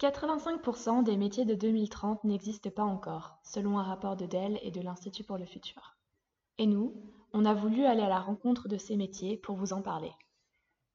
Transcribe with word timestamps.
85% 0.00 1.04
des 1.04 1.16
métiers 1.16 1.44
de 1.44 1.54
2030 1.54 2.24
n'existent 2.24 2.70
pas 2.70 2.82
encore, 2.82 3.38
selon 3.44 3.78
un 3.78 3.84
rapport 3.84 4.16
de 4.16 4.26
Dell 4.26 4.58
et 4.62 4.72
de 4.72 4.80
l'Institut 4.80 5.22
pour 5.22 5.38
le 5.38 5.46
futur. 5.46 5.96
Et 6.58 6.66
nous, 6.66 6.94
on 7.32 7.44
a 7.44 7.54
voulu 7.54 7.84
aller 7.84 8.02
à 8.02 8.08
la 8.08 8.20
rencontre 8.20 8.68
de 8.68 8.76
ces 8.76 8.96
métiers 8.96 9.36
pour 9.36 9.56
vous 9.56 9.72
en 9.72 9.82
parler. 9.82 10.10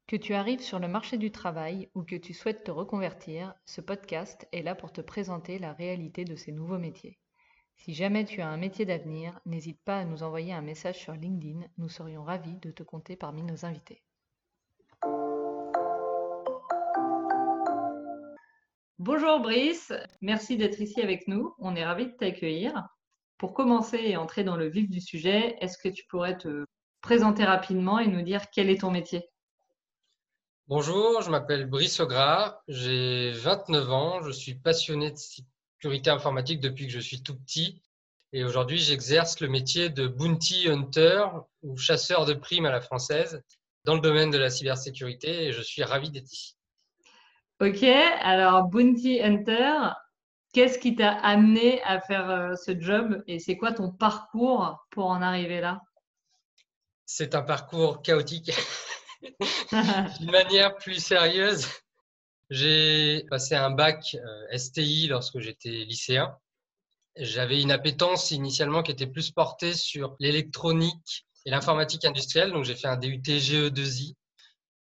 Que 0.08 0.16
tu 0.16 0.34
arrives 0.34 0.62
sur 0.62 0.80
le 0.80 0.88
marché 0.88 1.18
du 1.18 1.32
travail 1.32 1.90
ou 1.96 2.04
que 2.04 2.16
tu 2.16 2.34
souhaites 2.34 2.64
te 2.64 2.72
reconvertir, 2.72 3.54
ce 3.66 3.80
podcast 3.80 4.48
est 4.52 4.64
là 4.64 4.76
pour 4.76 4.92
te 4.92 5.02
présenter 5.02 5.60
la 5.60 5.72
réalité 5.72 6.26
de 6.26 6.36
ces 6.36 6.52
nouveaux 6.52 6.80
métiers. 6.80 7.20
Si 7.76 7.94
jamais 7.94 8.26
tu 8.26 8.42
as 8.42 8.50
un 8.50 8.58
métier 8.58 8.86
d'avenir, 8.86 9.40
n'hésite 9.46 9.80
pas 9.86 10.00
à 10.00 10.06
nous 10.06 10.24
envoyer 10.24 10.52
un 10.52 10.62
message 10.62 10.98
sur 10.98 11.14
LinkedIn, 11.14 11.62
nous 11.78 11.90
serions 11.90 12.24
ravis 12.24 12.58
de 12.58 12.72
te 12.72 12.84
compter 12.84 13.16
parmi 13.16 13.44
nos 13.44 13.66
invités. 13.66 14.04
Bonjour 19.02 19.40
Brice, 19.40 19.94
merci 20.20 20.58
d'être 20.58 20.82
ici 20.82 21.00
avec 21.00 21.30
nous. 21.30 21.56
On 21.58 21.74
est 21.74 21.86
ravis 21.86 22.08
de 22.08 22.18
t'accueillir. 22.18 22.74
Pour 23.38 23.54
commencer 23.54 23.98
et 23.98 24.18
entrer 24.18 24.44
dans 24.44 24.58
le 24.58 24.68
vif 24.68 24.90
du 24.90 25.00
sujet, 25.00 25.56
est-ce 25.62 25.78
que 25.78 25.88
tu 25.88 26.04
pourrais 26.10 26.38
te 26.38 26.66
présenter 27.00 27.46
rapidement 27.46 28.00
et 28.00 28.08
nous 28.08 28.22
dire 28.24 28.50
quel 28.52 28.70
est 28.70 28.82
ton 28.82 28.92
métier? 28.92 29.30
Bonjour, 30.68 31.22
je 31.22 31.32
m'appelle 31.32 31.66
Brice 31.66 32.02
Ogras, 32.02 32.60
j'ai 32.68 33.32
29 33.32 33.90
ans, 33.90 34.22
je 34.22 34.32
suis 34.32 34.56
passionné 34.56 35.12
de 35.12 35.18
sécurité 35.18 36.10
informatique 36.10 36.60
depuis 36.60 36.86
que 36.86 36.92
je 36.92 37.00
suis 37.00 37.24
tout 37.24 37.40
petit 37.40 37.82
et 38.34 38.44
aujourd'hui 38.44 38.80
j'exerce 38.80 39.40
le 39.40 39.48
métier 39.48 39.90
de 39.90 40.08
bounty 40.08 40.68
hunter 40.68 41.26
ou 41.62 41.78
chasseur 41.78 42.26
de 42.26 42.34
primes 42.34 42.66
à 42.66 42.72
la 42.72 42.82
française 42.82 43.42
dans 43.86 43.96
le 43.96 44.02
domaine 44.02 44.30
de 44.30 44.38
la 44.38 44.50
cybersécurité 44.50 45.46
et 45.46 45.54
je 45.54 45.62
suis 45.62 45.86
ravi 45.86 46.12
d'être 46.12 46.34
ici. 46.34 46.59
Ok, 47.62 47.84
alors 47.84 48.70
Bounty 48.70 49.22
Hunter, 49.22 49.92
qu'est-ce 50.54 50.80
qui 50.80 50.96
t'a 50.96 51.12
amené 51.12 51.82
à 51.84 52.00
faire 52.00 52.30
euh, 52.30 52.56
ce 52.56 52.80
job 52.80 53.22
et 53.28 53.38
c'est 53.40 53.58
quoi 53.58 53.74
ton 53.74 53.92
parcours 53.92 54.78
pour 54.92 55.08
en 55.08 55.22
arriver 55.22 55.60
là? 55.60 55.82
C'est 57.06 57.36
un 57.36 57.42
parcours 57.42 58.02
chaotique. 58.02 58.54
D'une 60.20 60.32
manière 60.32 60.78
plus 60.78 61.04
sérieuse, 61.04 61.68
j'ai 62.50 63.26
passé 63.30 63.56
un 63.56 63.72
bac 63.72 64.16
euh, 64.16 64.58
STI 64.58 65.08
lorsque 65.10 65.40
j'étais 65.40 65.84
lycéen. 65.84 66.34
J'avais 67.18 67.62
une 67.62 67.72
appétence 67.72 68.32
initialement 68.32 68.84
qui 68.84 68.92
était 68.92 69.06
plus 69.06 69.32
portée 69.32 69.74
sur 69.74 70.16
l'électronique 70.22 71.28
et 71.46 71.52
l'informatique 71.52 72.06
industrielle, 72.06 72.54
donc 72.54 72.64
j'ai 72.64 72.76
fait 72.76 72.88
un 72.88 72.96
DUT 72.96 73.22
GE2I 73.22 74.16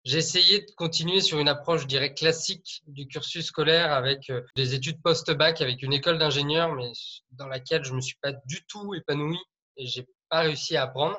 j'ai 0.05 0.17
essayé 0.17 0.61
de 0.61 0.71
continuer 0.77 1.19
sur 1.19 1.39
une 1.39 1.49
approche, 1.49 1.81
je 1.81 1.87
dirais, 1.87 2.13
classique 2.13 2.81
du 2.87 3.07
cursus 3.07 3.45
scolaire 3.45 3.91
avec 3.91 4.29
euh, 4.29 4.41
des 4.55 4.73
études 4.73 5.01
post-bac, 5.01 5.61
avec 5.61 5.83
une 5.83 5.93
école 5.93 6.17
d'ingénieur, 6.17 6.73
mais 6.73 6.91
dans 7.31 7.47
laquelle 7.47 7.83
je 7.83 7.91
ne 7.91 7.97
me 7.97 8.01
suis 8.01 8.17
pas 8.21 8.31
du 8.45 8.65
tout 8.67 8.93
épanoui 8.95 9.39
et 9.77 9.85
j'ai 9.85 10.07
pas 10.29 10.41
réussi 10.41 10.77
à 10.77 10.83
apprendre. 10.83 11.17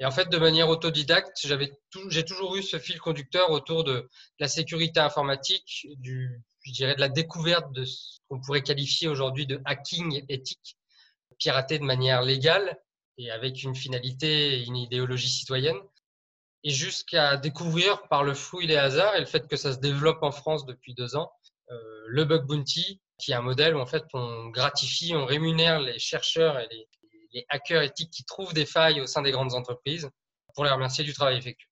Et 0.00 0.04
en 0.04 0.10
fait, 0.10 0.28
de 0.28 0.38
manière 0.38 0.68
autodidacte, 0.68 1.38
j'avais 1.44 1.72
j'ai 2.08 2.24
toujours 2.24 2.56
eu 2.56 2.62
ce 2.62 2.78
fil 2.78 2.98
conducteur 2.98 3.50
autour 3.50 3.84
de 3.84 4.08
la 4.40 4.48
sécurité 4.48 5.00
informatique, 5.00 5.86
du, 5.98 6.42
je 6.62 6.72
dirais, 6.72 6.96
de 6.96 7.00
la 7.00 7.08
découverte 7.08 7.72
de 7.72 7.84
ce 7.84 8.18
qu'on 8.28 8.40
pourrait 8.40 8.62
qualifier 8.62 9.08
aujourd'hui 9.08 9.46
de 9.46 9.62
hacking 9.64 10.24
éthique, 10.28 10.76
pirater 11.38 11.78
de 11.78 11.84
manière 11.84 12.22
légale 12.22 12.76
et 13.18 13.30
avec 13.30 13.62
une 13.62 13.76
finalité 13.76 14.58
et 14.58 14.64
une 14.64 14.76
idéologie 14.76 15.30
citoyenne 15.30 15.78
et 16.64 16.70
jusqu'à 16.70 17.36
découvrir 17.36 18.08
par 18.08 18.24
le 18.24 18.34
fouille 18.34 18.66
les 18.66 18.76
hasards 18.76 19.14
et 19.16 19.20
le 19.20 19.26
fait 19.26 19.46
que 19.46 19.56
ça 19.56 19.72
se 19.72 19.78
développe 19.78 20.22
en 20.22 20.32
France 20.32 20.64
depuis 20.66 20.94
deux 20.94 21.14
ans, 21.14 21.30
euh, 21.70 22.04
le 22.08 22.24
bug 22.24 22.46
bounty, 22.46 23.00
qui 23.18 23.32
est 23.32 23.34
un 23.34 23.42
modèle 23.42 23.76
où 23.76 23.80
en 23.80 23.86
fait 23.86 24.04
on 24.14 24.48
gratifie, 24.48 25.14
on 25.14 25.26
rémunère 25.26 25.80
les 25.80 25.98
chercheurs 25.98 26.58
et 26.58 26.66
les, 26.70 26.88
les 27.32 27.46
hackers 27.48 27.82
éthiques 27.82 28.10
qui 28.10 28.24
trouvent 28.24 28.54
des 28.54 28.66
failles 28.66 29.00
au 29.00 29.06
sein 29.06 29.22
des 29.22 29.30
grandes 29.30 29.54
entreprises 29.54 30.08
pour 30.54 30.64
les 30.64 30.70
remercier 30.70 31.04
du 31.04 31.12
travail 31.12 31.36
effectué. 31.36 31.68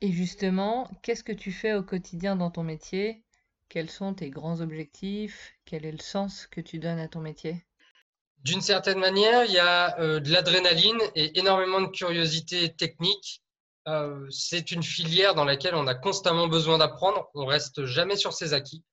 Et 0.00 0.12
justement, 0.12 0.88
qu'est-ce 1.02 1.24
que 1.24 1.32
tu 1.32 1.52
fais 1.52 1.74
au 1.74 1.82
quotidien 1.82 2.36
dans 2.36 2.50
ton 2.50 2.62
métier? 2.62 3.24
Quels 3.68 3.90
sont 3.90 4.14
tes 4.14 4.30
grands 4.30 4.60
objectifs? 4.60 5.54
Quel 5.64 5.84
est 5.84 5.92
le 5.92 5.98
sens 5.98 6.46
que 6.46 6.60
tu 6.60 6.78
donnes 6.78 7.00
à 7.00 7.08
ton 7.08 7.20
métier? 7.20 7.66
D'une 8.44 8.60
certaine 8.60 9.00
manière, 9.00 9.44
il 9.44 9.52
y 9.52 9.58
a 9.58 9.98
euh, 9.98 10.20
de 10.20 10.30
l'adrénaline 10.30 11.00
et 11.16 11.38
énormément 11.38 11.80
de 11.80 11.88
curiosité 11.88 12.72
technique 12.74 13.42
euh, 13.86 14.26
c'est 14.30 14.70
une 14.70 14.82
filière 14.82 15.34
dans 15.34 15.44
laquelle 15.44 15.74
on 15.74 15.86
a 15.86 15.94
constamment 15.94 16.48
besoin 16.48 16.78
d'apprendre. 16.78 17.28
On 17.34 17.46
reste 17.46 17.84
jamais 17.86 18.16
sur 18.16 18.32
ses 18.32 18.52
acquis, 18.52 18.84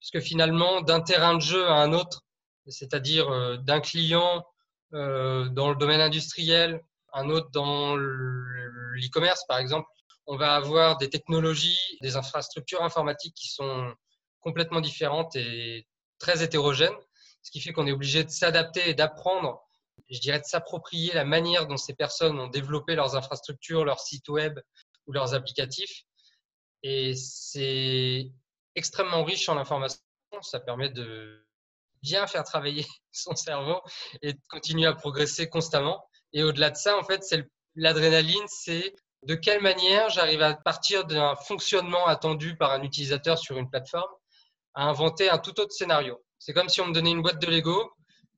puisque 0.00 0.20
finalement, 0.20 0.80
d'un 0.80 1.00
terrain 1.00 1.34
de 1.34 1.40
jeu 1.40 1.66
à 1.66 1.74
un 1.74 1.92
autre, 1.92 2.22
c'est-à-dire 2.66 3.28
euh, 3.28 3.56
d'un 3.58 3.80
client 3.80 4.44
euh, 4.94 5.48
dans 5.48 5.70
le 5.70 5.76
domaine 5.76 6.00
industriel, 6.00 6.80
un 7.12 7.28
autre 7.28 7.50
dans 7.50 7.94
l'e-commerce, 7.94 9.44
par 9.46 9.58
exemple, 9.58 9.86
on 10.26 10.36
va 10.36 10.54
avoir 10.54 10.96
des 10.96 11.10
technologies, 11.10 11.98
des 12.00 12.16
infrastructures 12.16 12.82
informatiques 12.82 13.34
qui 13.34 13.48
sont 13.48 13.92
complètement 14.40 14.80
différentes 14.80 15.36
et 15.36 15.86
très 16.18 16.42
hétérogènes, 16.42 16.96
ce 17.42 17.50
qui 17.50 17.60
fait 17.60 17.72
qu'on 17.72 17.86
est 17.86 17.92
obligé 17.92 18.24
de 18.24 18.30
s'adapter 18.30 18.88
et 18.88 18.94
d'apprendre 18.94 19.62
je 20.10 20.20
dirais, 20.20 20.38
de 20.38 20.44
s'approprier 20.44 21.12
la 21.14 21.24
manière 21.24 21.66
dont 21.66 21.76
ces 21.76 21.94
personnes 21.94 22.38
ont 22.38 22.48
développé 22.48 22.94
leurs 22.94 23.16
infrastructures, 23.16 23.84
leurs 23.84 24.00
sites 24.00 24.28
web 24.28 24.58
ou 25.06 25.12
leurs 25.12 25.34
applicatifs. 25.34 26.04
Et 26.82 27.14
c'est 27.14 28.30
extrêmement 28.74 29.24
riche 29.24 29.48
en 29.48 29.56
information. 29.56 30.00
Ça 30.42 30.60
permet 30.60 30.90
de 30.90 31.46
bien 32.02 32.26
faire 32.26 32.44
travailler 32.44 32.86
son 33.12 33.34
cerveau 33.34 33.80
et 34.22 34.32
de 34.32 34.40
continuer 34.48 34.86
à 34.86 34.92
progresser 34.92 35.48
constamment. 35.48 36.04
Et 36.32 36.42
au-delà 36.42 36.70
de 36.70 36.76
ça, 36.76 36.98
en 36.98 37.04
fait, 37.04 37.22
c'est 37.22 37.46
l'adrénaline, 37.74 38.46
c'est 38.48 38.94
de 39.22 39.34
quelle 39.34 39.62
manière 39.62 40.10
j'arrive 40.10 40.42
à 40.42 40.54
partir 40.54 41.04
d'un 41.04 41.36
fonctionnement 41.36 42.06
attendu 42.06 42.56
par 42.56 42.72
un 42.72 42.82
utilisateur 42.82 43.38
sur 43.38 43.56
une 43.56 43.70
plateforme 43.70 44.10
à 44.74 44.84
inventer 44.84 45.30
un 45.30 45.38
tout 45.38 45.58
autre 45.60 45.72
scénario. 45.72 46.22
C'est 46.38 46.52
comme 46.52 46.68
si 46.68 46.80
on 46.80 46.86
me 46.86 46.92
donnait 46.92 47.12
une 47.12 47.22
boîte 47.22 47.40
de 47.40 47.46
Lego 47.46 47.92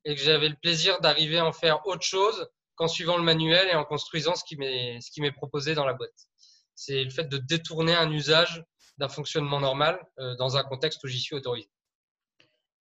et 0.05 0.15
que 0.15 0.21
j'avais 0.21 0.49
le 0.49 0.55
plaisir 0.55 0.99
d'arriver 1.01 1.39
à 1.39 1.45
en 1.45 1.51
faire 1.51 1.85
autre 1.87 2.03
chose 2.03 2.47
qu'en 2.75 2.87
suivant 2.87 3.17
le 3.17 3.23
manuel 3.23 3.67
et 3.69 3.75
en 3.75 3.85
construisant 3.85 4.35
ce 4.35 4.43
qui 4.45 4.57
m'est 4.57 5.31
proposé 5.31 5.75
dans 5.75 5.85
la 5.85 5.93
boîte. 5.93 6.27
C'est 6.75 7.03
le 7.03 7.09
fait 7.09 7.25
de 7.25 7.37
détourner 7.37 7.95
un 7.95 8.11
usage 8.11 8.63
d'un 8.97 9.09
fonctionnement 9.09 9.59
normal 9.59 9.99
euh, 10.19 10.35
dans 10.35 10.57
un 10.57 10.63
contexte 10.63 11.03
où 11.03 11.07
j'y 11.07 11.19
suis 11.19 11.35
autorisé. 11.35 11.69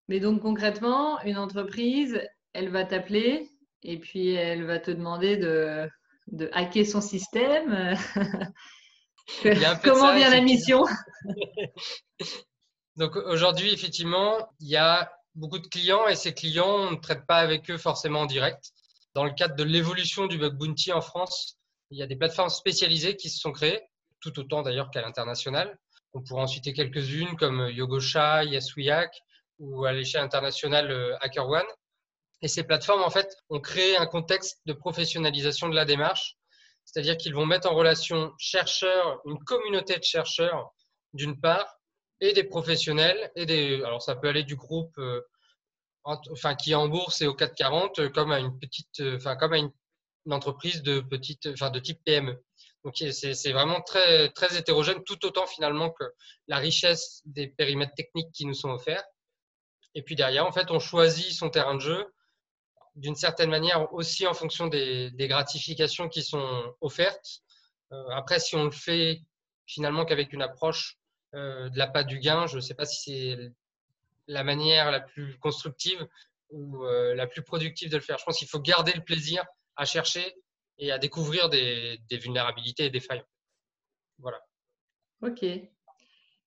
Mais 0.09 0.21
donc 0.21 0.43
concrètement, 0.43 1.21
une 1.23 1.39
entreprise, 1.39 2.21
elle 2.53 2.69
va 2.69 2.85
t'appeler 2.85 3.49
et 3.83 3.99
puis 3.99 4.35
elle 4.35 4.65
va 4.65 4.79
te 4.79 4.91
demander 4.91 5.37
de, 5.37 5.89
de 6.29 6.51
hacker 6.53 6.87
son 6.87 7.01
système. 7.01 7.97
Comment 9.83 10.15
vient 10.15 10.31
la 10.31 10.41
mission? 10.41 10.85
Donc 12.97 13.17
aujourd'hui, 13.17 13.73
effectivement, 13.73 14.49
il 14.61 14.69
y 14.69 14.77
a 14.77 15.11
beaucoup 15.34 15.59
de 15.59 15.67
clients 15.67 16.06
et 16.06 16.17
ces 16.17 16.33
clients, 16.33 16.69
on 16.69 16.91
ne 16.93 16.97
traite 16.97 17.27
pas 17.27 17.39
avec 17.39 17.71
eux 17.71 17.78
forcément 17.78 18.22
en 18.22 18.27
direct. 18.27 18.72
Dans 19.15 19.25
le 19.25 19.33
cadre 19.33 19.55
de 19.56 19.65
l'évolution 19.65 20.27
du 20.27 20.39
bug 20.39 20.55
bounty 20.55 20.93
en 20.93 21.00
France, 21.00 21.59
il 21.91 21.99
y 21.99 22.03
a 22.03 22.06
des 22.06 22.17
plateformes 22.17 22.50
spécialisées 22.50 23.17
qui 23.17 23.31
se 23.31 23.39
sont 23.39 23.53
créées, 23.53 23.81
tout 24.21 24.39
autant 24.39 24.62
d'ailleurs 24.62 24.91
qu'à 24.91 25.03
l'international. 25.03 25.78
On 26.12 26.23
pourrait 26.23 26.43
en 26.43 26.47
citer 26.47 26.73
quelques-unes 26.73 27.37
comme 27.37 27.69
Yogosha, 27.71 28.44
Yasuyak 28.44 29.12
ou 29.59 29.84
à 29.84 29.93
l'échelle 29.93 30.23
internationale 30.23 30.91
euh, 30.91 31.17
HackerOne. 31.21 31.67
Et 32.43 32.49
ces 32.49 32.65
plateformes, 32.65 33.03
en 33.03 33.11
fait, 33.11 33.37
ont 33.50 33.61
créé 33.61 33.97
un 33.97 34.06
contexte 34.06 34.61
de 34.67 34.73
professionnalisation 34.73 35.69
de 35.69 35.75
la 35.75 35.84
démarche, 35.84 36.37
c'est-à-dire 36.84 37.17
qu'ils 37.17 37.34
vont 37.34 37.47
mettre 37.47 37.71
en 37.71 37.75
relation 37.75 38.33
chercheurs, 38.39 39.21
une 39.25 39.39
communauté 39.44 39.97
de 39.97 40.05
chercheurs, 40.05 40.73
d'une 41.12 41.41
part, 41.41 41.78
et 42.21 42.33
des 42.33 42.44
professionnels 42.44 43.31
et 43.37 43.47
des 43.47 43.83
alors 43.83 44.03
ça 44.03 44.17
peut 44.17 44.29
aller 44.29 44.44
du 44.44 44.56
groupe 44.56 44.97
euh, 44.99 45.20
enfin 46.05 46.55
qui 46.55 46.73
est 46.73 46.77
en 46.77 46.89
bourse 46.89 47.23
et 47.23 47.27
au 47.27 47.35
440 47.35 47.99
euh, 47.99 48.09
comme 48.11 48.33
à 48.33 48.39
une 48.39 48.59
petite 48.59 49.01
euh, 49.01 49.17
enfin 49.17 49.37
comme 49.37 49.53
à 49.53 49.59
une, 49.59 49.73
entreprise 50.31 50.83
de 50.83 51.01
petite 51.01 51.49
enfin 51.53 51.71
de 51.71 51.79
type 51.79 52.01
PME. 52.05 52.43
Donc 52.83 52.97
c'est 52.97 53.53
vraiment 53.53 53.83
très 53.83 54.31
très 54.31 54.56
hétérogène 54.56 55.03
tout 55.05 55.25
autant 55.27 55.47
finalement 55.47 55.91
que 55.91 56.05
la 56.49 56.56
richesse 56.56 57.21
des 57.27 57.49
périmètres 57.49 57.95
techniques 57.95 58.33
qui 58.33 58.47
nous 58.47 58.55
sont 58.55 58.71
offerts. 58.71 59.05
Et 59.95 60.03
puis 60.03 60.17
derrière 60.17 60.47
en 60.47 60.53
fait 60.53 60.71
on 60.71 60.79
choisit 60.79 61.33
son 61.33 61.51
terrain 61.51 61.75
de 61.75 61.81
jeu 61.81 62.06
d'une 62.95 63.17
certaine 63.17 63.51
manière 63.51 63.93
aussi 63.93 64.27
en 64.27 64.35
fonction 64.35 64.67
des, 64.67 65.12
gratifications 65.19 66.09
qui 66.09 66.23
sont 66.23 66.75
offertes. 66.81 67.43
après 68.12 68.39
si 68.39 68.56
on 68.56 68.65
le 68.65 68.71
fait 68.71 69.23
finalement 69.67 70.05
qu'avec 70.06 70.33
une 70.33 70.43
approche 70.43 70.99
euh, 71.35 71.69
de 71.69 71.79
la 71.79 71.89
pas 71.89 72.05
du 72.05 72.19
gain. 72.19 72.47
Je 72.47 72.56
ne 72.56 72.61
sais 72.61 72.75
pas 72.75 72.87
si 72.87 73.03
c'est 73.03 73.53
la 74.26 74.44
manière 74.44 74.91
la 74.91 75.00
plus 75.00 75.38
constructive 75.38 76.06
ou 76.50 76.85
euh, 76.85 77.15
la 77.15 77.26
plus 77.26 77.43
productive 77.43 77.91
de 77.91 77.97
le 77.97 78.03
faire. 78.03 78.19
Je 78.19 78.25
pense 78.25 78.38
qu'il 78.38 78.49
faut 78.49 78.61
garder 78.61 78.93
le 78.94 79.03
plaisir 79.03 79.44
à 79.76 79.85
chercher 79.85 80.35
et 80.79 80.93
à 80.93 80.99
découvrir 80.99 81.49
des, 81.49 81.99
vulnérabilités 82.11 82.87
et 82.87 82.91
des 82.91 83.00
failles. 83.00 83.25
Voilà. 84.19 84.41
Ok. 85.23 85.44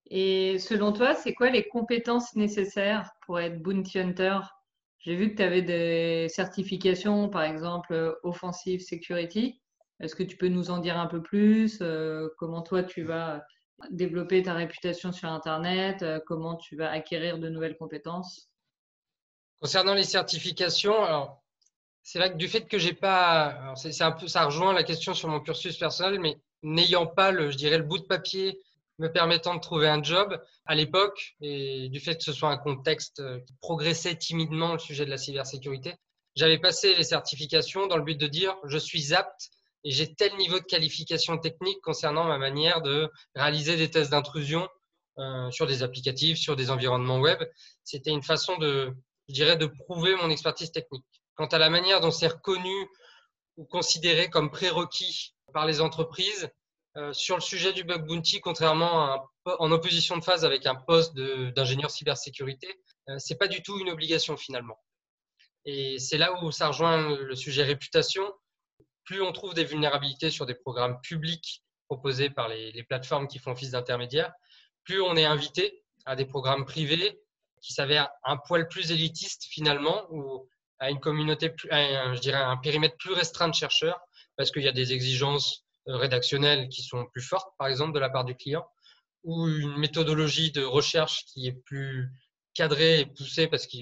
Et 0.10 0.60
selon 0.60 0.94
toi, 0.94 1.14
c'est 1.14 1.34
quoi 1.34 1.50
les 1.50 1.68
compétences 1.68 2.36
nécessaires 2.36 3.10
pour 3.26 3.40
être 3.40 3.62
bounty 3.62 4.00
hunter? 4.00 4.40
J'ai 5.00 5.16
vu 5.16 5.32
que 5.32 5.38
tu 5.38 5.44
avais 5.44 5.62
des 5.62 6.28
certifications, 6.30 7.30
par 7.30 7.44
exemple 7.44 8.18
Offensive 8.24 8.82
Security. 8.82 9.62
Est-ce 10.00 10.16
que 10.16 10.24
tu 10.24 10.38
peux 10.38 10.48
nous 10.48 10.70
en 10.70 10.80
dire 10.80 10.98
un 10.98 11.08
peu 11.08 11.22
plus? 11.22 11.80
Euh, 11.82 12.30
Comment 12.38 12.62
toi, 12.62 12.84
tu 12.84 13.04
vas 13.04 13.44
développer 13.92 14.44
ta 14.44 14.54
réputation 14.54 15.12
sur 15.12 15.30
Internet 15.30 16.02
euh, 16.04 16.20
Comment 16.26 16.56
tu 16.56 16.76
vas 16.76 16.92
acquérir 16.92 17.38
de 17.38 17.50
nouvelles 17.50 17.78
compétences? 17.78 18.50
Concernant 19.60 19.94
les 19.94 20.04
certifications, 20.04 21.30
c'est 22.04 22.20
vrai 22.20 22.32
que 22.32 22.38
du 22.38 22.48
fait 22.48 22.68
que 22.68 22.78
j'ai 22.78 22.94
pas, 22.94 23.74
c'est 23.76 24.02
un 24.02 24.12
peu, 24.12 24.28
ça 24.28 24.46
rejoint 24.46 24.72
la 24.72 24.84
question 24.84 25.14
sur 25.14 25.30
mon 25.30 25.40
cursus 25.40 25.78
personnel, 25.78 26.20
mais 26.20 26.38
n'ayant 26.62 27.08
pas 27.08 27.32
le, 27.32 27.50
je 27.50 27.58
dirais, 27.58 27.78
le 27.78 27.84
bout 27.84 27.98
de 27.98 28.06
papier 28.06 28.62
me 29.00 29.12
permettant 29.12 29.56
de 29.56 29.60
trouver 29.60 29.88
un 29.88 30.02
job 30.02 30.42
à 30.66 30.76
l'époque, 30.76 31.36
et 31.42 31.90
du 31.90 32.00
fait 32.00 32.18
que 32.18 32.24
ce 32.24 32.34
soit 32.34 32.50
un 32.50 32.58
contexte 32.58 33.20
euh, 33.20 33.40
qui 33.42 33.54
progressait 33.62 34.16
timidement 34.16 34.74
le 34.74 34.80
sujet 34.80 35.06
de 35.06 35.10
la 35.10 35.18
cybersécurité, 35.18 35.96
j'avais 36.36 36.60
passé 36.60 36.96
les 36.96 37.04
certifications 37.04 37.88
dans 37.88 37.98
le 37.98 38.04
but 38.04 38.18
de 38.18 38.28
dire 38.28 38.56
je 38.66 38.78
suis 38.78 39.14
apte 39.14 39.50
et 39.84 39.92
j'ai 39.92 40.14
tel 40.14 40.36
niveau 40.38 40.60
de 40.60 40.66
qualification 40.66 41.38
technique 41.38 41.82
concernant 41.82 42.26
ma 42.26 42.38
manière 42.38 42.82
de 42.82 43.10
réaliser 43.36 43.78
des 43.78 43.90
tests 43.90 44.12
d'intrusion 44.12 44.68
euh, 45.20 45.50
sur 45.52 45.66
des 45.66 45.84
applicatifs, 45.84 46.38
sur 46.38 46.56
des 46.56 46.70
environnements 46.70 47.20
web. 47.20 47.42
C'était 47.84 48.12
une 48.12 48.24
façon 48.24 48.58
de, 48.58 48.94
je 49.30 49.34
dirais, 49.34 49.58
de 49.58 49.66
prouver 49.66 50.16
mon 50.16 50.30
expertise 50.30 50.72
technique. 50.72 51.06
Quant 51.36 51.48
à 51.48 51.58
la 51.58 51.70
manière 51.70 52.02
dont 52.02 52.12
c'est 52.12 52.28
reconnu 52.28 52.88
ou 53.58 53.66
considéré 53.66 54.30
comme 54.30 54.52
prérequis 54.52 55.34
par 55.54 55.66
les 55.66 55.82
entreprises, 55.82 56.50
euh, 56.98 57.14
sur 57.14 57.36
le 57.36 57.42
sujet 57.42 57.74
du 57.74 57.84
bug 57.84 58.08
bounty, 58.08 58.42
contrairement 58.42 59.28
en 59.46 59.72
opposition 59.72 60.18
de 60.18 60.24
phase 60.24 60.44
avec 60.44 60.66
un 60.66 60.76
poste 60.76 61.16
d'ingénieur 61.16 61.92
cybersécurité, 61.92 62.68
euh, 63.10 63.16
c'est 63.20 63.38
pas 63.38 63.48
du 63.48 63.62
tout 63.62 63.80
une 63.80 63.90
obligation 63.90 64.36
finalement. 64.36 64.80
Et 65.66 66.00
c'est 66.00 66.18
là 66.18 66.44
où 66.44 66.52
ça 66.52 66.68
rejoint 66.68 67.16
le 67.16 67.36
sujet 67.36 67.64
réputation. 67.64 68.24
Plus 69.08 69.22
on 69.22 69.32
trouve 69.32 69.54
des 69.54 69.64
vulnérabilités 69.64 70.30
sur 70.30 70.46
des 70.46 70.54
programmes 70.54 71.00
publics 71.00 71.64
proposés 71.88 72.30
par 72.30 72.50
les, 72.50 72.84
plateformes 72.84 73.30
qui 73.30 73.40
font 73.40 73.52
office 73.52 73.72
d'intermédiaire, 73.72 74.34
plus 74.84 75.02
on 75.02 75.16
est 75.16 75.24
invité 75.24 75.82
à 76.06 76.18
des 76.18 76.26
programmes 76.26 76.66
privés 76.66 77.18
qui 77.62 77.72
s'avèrent 77.72 78.10
un 78.26 78.36
poil 78.36 78.68
plus 78.68 78.92
élitistes 78.92 79.46
finalement, 79.50 80.06
ou 80.12 80.50
à 80.80 80.90
une 80.92 81.00
communauté, 81.00 81.56
je 81.72 82.20
dirais 82.20 82.38
un 82.38 82.58
périmètre 82.58 82.98
plus 82.98 83.14
restreint 83.14 83.48
de 83.48 83.56
chercheurs, 83.56 83.98
parce 84.36 84.52
qu'il 84.52 84.64
y 84.64 84.68
a 84.68 84.74
des 84.74 84.92
exigences 84.92 85.64
euh, 85.88 85.96
rédactionnelles 85.96 86.68
qui 86.68 86.84
sont 86.84 87.06
plus 87.06 87.22
fortes, 87.22 87.50
par 87.58 87.70
exemple, 87.70 87.94
de 87.94 88.00
la 88.00 88.10
part 88.10 88.26
du 88.26 88.36
client, 88.36 88.68
ou 89.24 89.48
une 89.48 89.78
méthodologie 89.78 90.52
de 90.52 90.66
recherche 90.66 91.24
qui 91.28 91.48
est 91.48 91.64
plus 91.66 92.12
cadrée 92.54 93.00
et 93.00 93.06
poussée 93.06 93.48
parce 93.48 93.68
que 93.68 93.78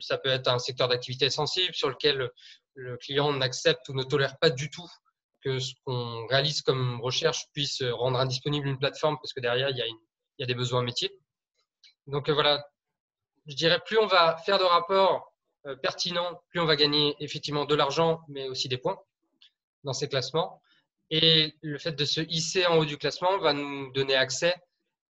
ça 0.00 0.16
peut 0.16 0.28
être 0.28 0.46
un 0.46 0.60
secteur 0.60 0.86
d'activité 0.86 1.28
sensible 1.28 1.74
sur 1.74 1.88
lequel 1.88 2.30
le 2.74 2.96
client 2.96 3.32
n'accepte 3.32 3.88
ou 3.88 3.94
ne 3.94 4.02
tolère 4.02 4.38
pas 4.38 4.50
du 4.50 4.70
tout 4.70 4.88
que 5.42 5.58
ce 5.58 5.74
qu'on 5.84 6.26
réalise 6.26 6.62
comme 6.62 7.00
recherche 7.00 7.46
puisse 7.52 7.82
rendre 7.82 8.18
indisponible 8.18 8.66
une 8.66 8.78
plateforme 8.78 9.16
parce 9.16 9.32
que 9.32 9.40
derrière, 9.40 9.70
il 9.70 9.76
y 9.76 10.42
a, 10.42 10.46
des 10.46 10.54
besoins 10.54 10.82
métiers. 10.82 11.12
Donc 12.06 12.28
euh, 12.28 12.34
voilà, 12.34 12.66
je 13.46 13.54
dirais 13.54 13.80
plus 13.84 13.98
on 13.98 14.06
va 14.06 14.36
faire 14.38 14.58
de 14.58 14.64
rapports 14.64 15.32
euh, 15.66 15.76
pertinents, 15.76 16.42
plus 16.48 16.60
on 16.60 16.66
va 16.66 16.76
gagner 16.76 17.14
effectivement 17.20 17.66
de 17.66 17.74
l'argent, 17.74 18.20
mais 18.28 18.48
aussi 18.48 18.68
des 18.68 18.78
points 18.78 18.98
dans 19.84 19.92
ces 19.92 20.08
classements. 20.08 20.62
Et 21.10 21.54
le 21.60 21.78
fait 21.78 21.92
de 21.92 22.04
se 22.04 22.22
hisser 22.22 22.66
en 22.66 22.78
haut 22.78 22.84
du 22.86 22.96
classement 22.96 23.38
va 23.38 23.52
nous 23.52 23.92
donner 23.92 24.16
accès 24.16 24.54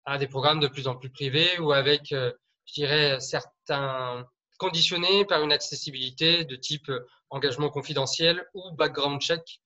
à 0.06 0.18
des 0.18 0.28
programmes 0.28 0.60
de 0.60 0.68
plus 0.68 0.88
en 0.88 0.96
plus 0.96 1.10
privés 1.10 1.60
ou 1.60 1.74
avec, 1.74 2.12
euh, 2.14 2.32
je 2.66 2.74
dirais, 2.74 3.20
certains 3.20 4.26
conditionnés 4.62 5.26
par 5.26 5.42
une 5.42 5.52
accessibilité 5.52 6.46
de 6.46 6.56
type 6.56 6.88
euh, 6.90 7.08
engagement 7.32 7.72
confidentiel 7.72 8.48
ou 8.54 8.70
background 8.74 9.20
check, 9.20 9.60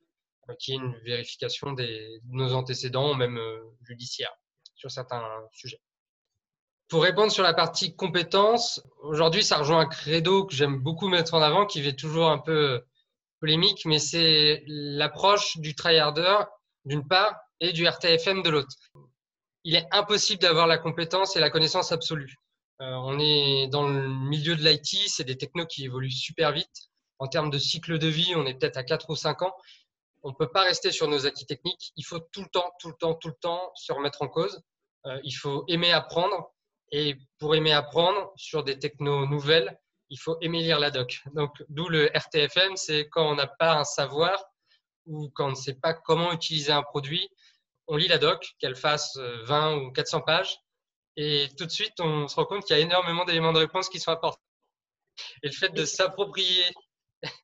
euh, 0.49 0.53
qui 0.57 0.71
est 0.71 0.75
une 0.75 0.95
vérification 1.03 1.73
de 1.73 1.85
nos 2.29 2.53
antécédents, 2.53 3.13
même 3.13 3.37
judiciaires, 3.81 4.33
sur 4.73 4.89
certains 4.89 5.27
sujets. 5.51 5.81
Pour 6.87 7.03
répondre 7.03 7.29
sur 7.29 7.43
la 7.43 7.53
partie 7.53 7.93
compétences, 7.93 8.81
aujourd'hui, 9.01 9.43
ça 9.43 9.57
rejoint 9.57 9.79
un 9.79 9.85
credo 9.85 10.45
que 10.45 10.55
j'aime 10.55 10.79
beaucoup 10.79 11.09
mettre 11.09 11.33
en 11.33 11.41
avant, 11.41 11.65
qui 11.65 11.83
fait 11.83 11.95
toujours 11.95 12.29
un 12.29 12.37
peu 12.37 12.81
polémique, 13.41 13.83
mais 13.83 13.99
c'est 13.99 14.63
l'approche 14.65 15.57
du 15.57 15.75
tryharder 15.75 16.37
d'une 16.85 17.05
part 17.05 17.35
et 17.59 17.73
du 17.73 17.85
RTFM 17.85 18.43
de 18.43 18.49
l'autre. 18.49 18.77
Il 19.65 19.75
est 19.75 19.87
impossible 19.91 20.41
d'avoir 20.41 20.67
la 20.67 20.77
compétence 20.77 21.35
et 21.35 21.41
la 21.41 21.49
connaissance 21.49 21.91
absolue. 21.91 22.37
Euh, 22.81 22.93
on 22.93 23.19
est 23.19 23.67
dans 23.67 23.87
le 23.87 24.09
milieu 24.09 24.55
de 24.55 24.63
l'IT, 24.63 25.09
c'est 25.09 25.23
des 25.23 25.37
technos 25.37 25.65
qui 25.65 25.85
évoluent 25.85 26.11
super 26.11 26.51
vite. 26.51 26.89
En 27.19 27.27
termes 27.27 27.49
de 27.49 27.57
cycle 27.57 27.97
de 27.97 28.07
vie, 28.07 28.33
on 28.35 28.45
est 28.45 28.55
peut-être 28.55 28.77
à 28.77 28.83
4 28.83 29.09
ou 29.09 29.15
5 29.15 29.41
ans. 29.43 29.55
On 30.23 30.29
ne 30.29 30.35
peut 30.35 30.49
pas 30.49 30.63
rester 30.63 30.91
sur 30.91 31.07
nos 31.07 31.25
acquis 31.25 31.45
techniques. 31.45 31.93
Il 31.95 32.03
faut 32.03 32.19
tout 32.19 32.41
le 32.41 32.49
temps, 32.49 32.71
tout 32.79 32.89
le 32.89 32.95
temps, 32.95 33.13
tout 33.13 33.29
le 33.29 33.37
temps 33.39 33.71
se 33.75 33.93
remettre 33.93 34.21
en 34.21 34.27
cause. 34.27 34.61
Euh, 35.05 35.19
il 35.23 35.31
faut 35.31 35.63
aimer 35.67 35.91
apprendre. 35.93 36.51
Et 36.91 37.15
pour 37.39 37.55
aimer 37.55 37.73
apprendre 37.73 38.33
sur 38.35 38.63
des 38.63 38.77
technos 38.77 39.25
nouvelles, 39.27 39.77
il 40.09 40.17
faut 40.17 40.37
aimer 40.41 40.61
lire 40.61 40.79
la 40.79 40.91
doc. 40.91 41.21
Donc, 41.33 41.51
d'où 41.69 41.89
le 41.89 42.09
RTFM, 42.15 42.75
c'est 42.75 43.07
quand 43.09 43.31
on 43.31 43.35
n'a 43.35 43.47
pas 43.47 43.77
un 43.77 43.83
savoir 43.83 44.43
ou 45.05 45.29
quand 45.33 45.47
on 45.47 45.51
ne 45.51 45.55
sait 45.55 45.75
pas 45.75 45.93
comment 45.93 46.31
utiliser 46.33 46.71
un 46.71 46.83
produit, 46.83 47.29
on 47.87 47.95
lit 47.95 48.07
la 48.07 48.17
doc, 48.17 48.55
qu'elle 48.59 48.75
fasse 48.75 49.17
20 49.17 49.71
euh, 49.71 49.79
ou 49.81 49.91
400 49.91 50.21
pages, 50.21 50.57
et 51.17 51.47
tout 51.57 51.65
de 51.65 51.71
suite, 51.71 51.99
on 51.99 52.27
se 52.27 52.35
rend 52.35 52.45
compte 52.45 52.65
qu'il 52.65 52.75
y 52.75 52.79
a 52.79 52.81
énormément 52.81 53.25
d'éléments 53.25 53.53
de 53.53 53.59
réponse 53.59 53.89
qui 53.89 53.99
sont 53.99 54.11
apportés. 54.11 54.43
Et 55.43 55.47
le 55.47 55.53
fait 55.53 55.69
de 55.69 55.85
s'approprier 55.85 56.65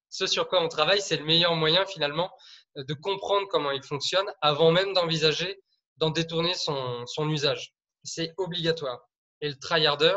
ce 0.10 0.28
sur 0.28 0.48
quoi 0.48 0.62
on 0.62 0.68
travaille, 0.68 1.02
c'est 1.02 1.18
le 1.18 1.24
meilleur 1.24 1.56
moyen 1.56 1.86
finalement 1.86 2.32
de 2.76 2.94
comprendre 2.94 3.48
comment 3.50 3.72
il 3.72 3.84
fonctionne 3.84 4.30
avant 4.42 4.72
même 4.72 4.94
d'envisager 4.94 5.62
d'en 5.98 6.10
détourner 6.10 6.54
son, 6.56 7.30
usage. 7.30 7.74
C'est 8.04 8.34
obligatoire. 8.38 9.00
Et 9.40 9.50
le 9.50 9.56
tryharder, 9.58 10.16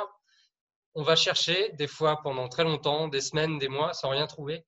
on 0.95 1.03
va 1.03 1.15
chercher 1.15 1.73
des 1.75 1.87
fois 1.87 2.21
pendant 2.23 2.49
très 2.49 2.65
longtemps, 2.65 3.09
des 3.09 3.21
semaines, 3.21 3.59
des 3.59 3.69
mois, 3.69 3.93
sans 3.93 4.09
rien 4.09 4.27
trouver. 4.27 4.65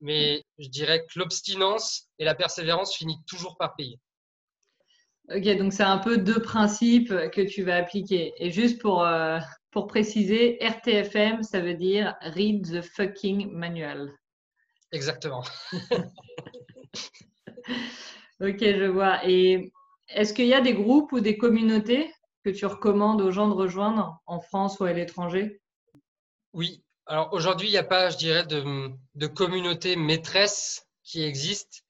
Mais 0.00 0.44
je 0.58 0.68
dirais 0.68 1.04
que 1.06 1.18
l'obstinence 1.18 2.08
et 2.18 2.24
la 2.24 2.34
persévérance 2.34 2.94
finissent 2.94 3.24
toujours 3.26 3.56
par 3.56 3.74
payer. 3.74 3.98
Ok, 5.30 5.42
donc 5.56 5.72
c'est 5.72 5.82
un 5.82 5.98
peu 5.98 6.18
deux 6.18 6.40
principes 6.40 7.14
que 7.30 7.40
tu 7.40 7.62
vas 7.62 7.76
appliquer. 7.76 8.34
Et 8.36 8.50
juste 8.50 8.80
pour, 8.80 9.02
euh, 9.04 9.38
pour 9.70 9.86
préciser, 9.86 10.58
RTFM, 10.60 11.42
ça 11.42 11.60
veut 11.60 11.74
dire 11.74 12.14
Read 12.20 12.66
the 12.66 12.82
fucking 12.82 13.50
manual. 13.50 14.12
Exactement. 14.92 15.42
ok, 18.40 18.58
je 18.60 18.84
vois. 18.84 19.26
Et 19.26 19.72
est-ce 20.08 20.34
qu'il 20.34 20.46
y 20.46 20.54
a 20.54 20.60
des 20.60 20.74
groupes 20.74 21.12
ou 21.12 21.20
des 21.20 21.38
communautés 21.38 22.12
que 22.44 22.50
tu 22.50 22.66
recommandes 22.66 23.22
aux 23.22 23.30
gens 23.30 23.48
de 23.48 23.54
rejoindre 23.54 24.20
en 24.26 24.40
France 24.40 24.78
ou 24.78 24.84
à 24.84 24.92
l'étranger? 24.92 25.60
Oui. 26.52 26.84
Alors 27.06 27.32
aujourd'hui, 27.32 27.68
il 27.68 27.72
n'y 27.72 27.78
a 27.78 27.84
pas, 27.84 28.10
je 28.10 28.18
dirais, 28.18 28.44
de, 28.44 28.90
de 29.14 29.26
communauté 29.26 29.96
maîtresse 29.96 30.86
qui 31.02 31.22
existe 31.22 31.83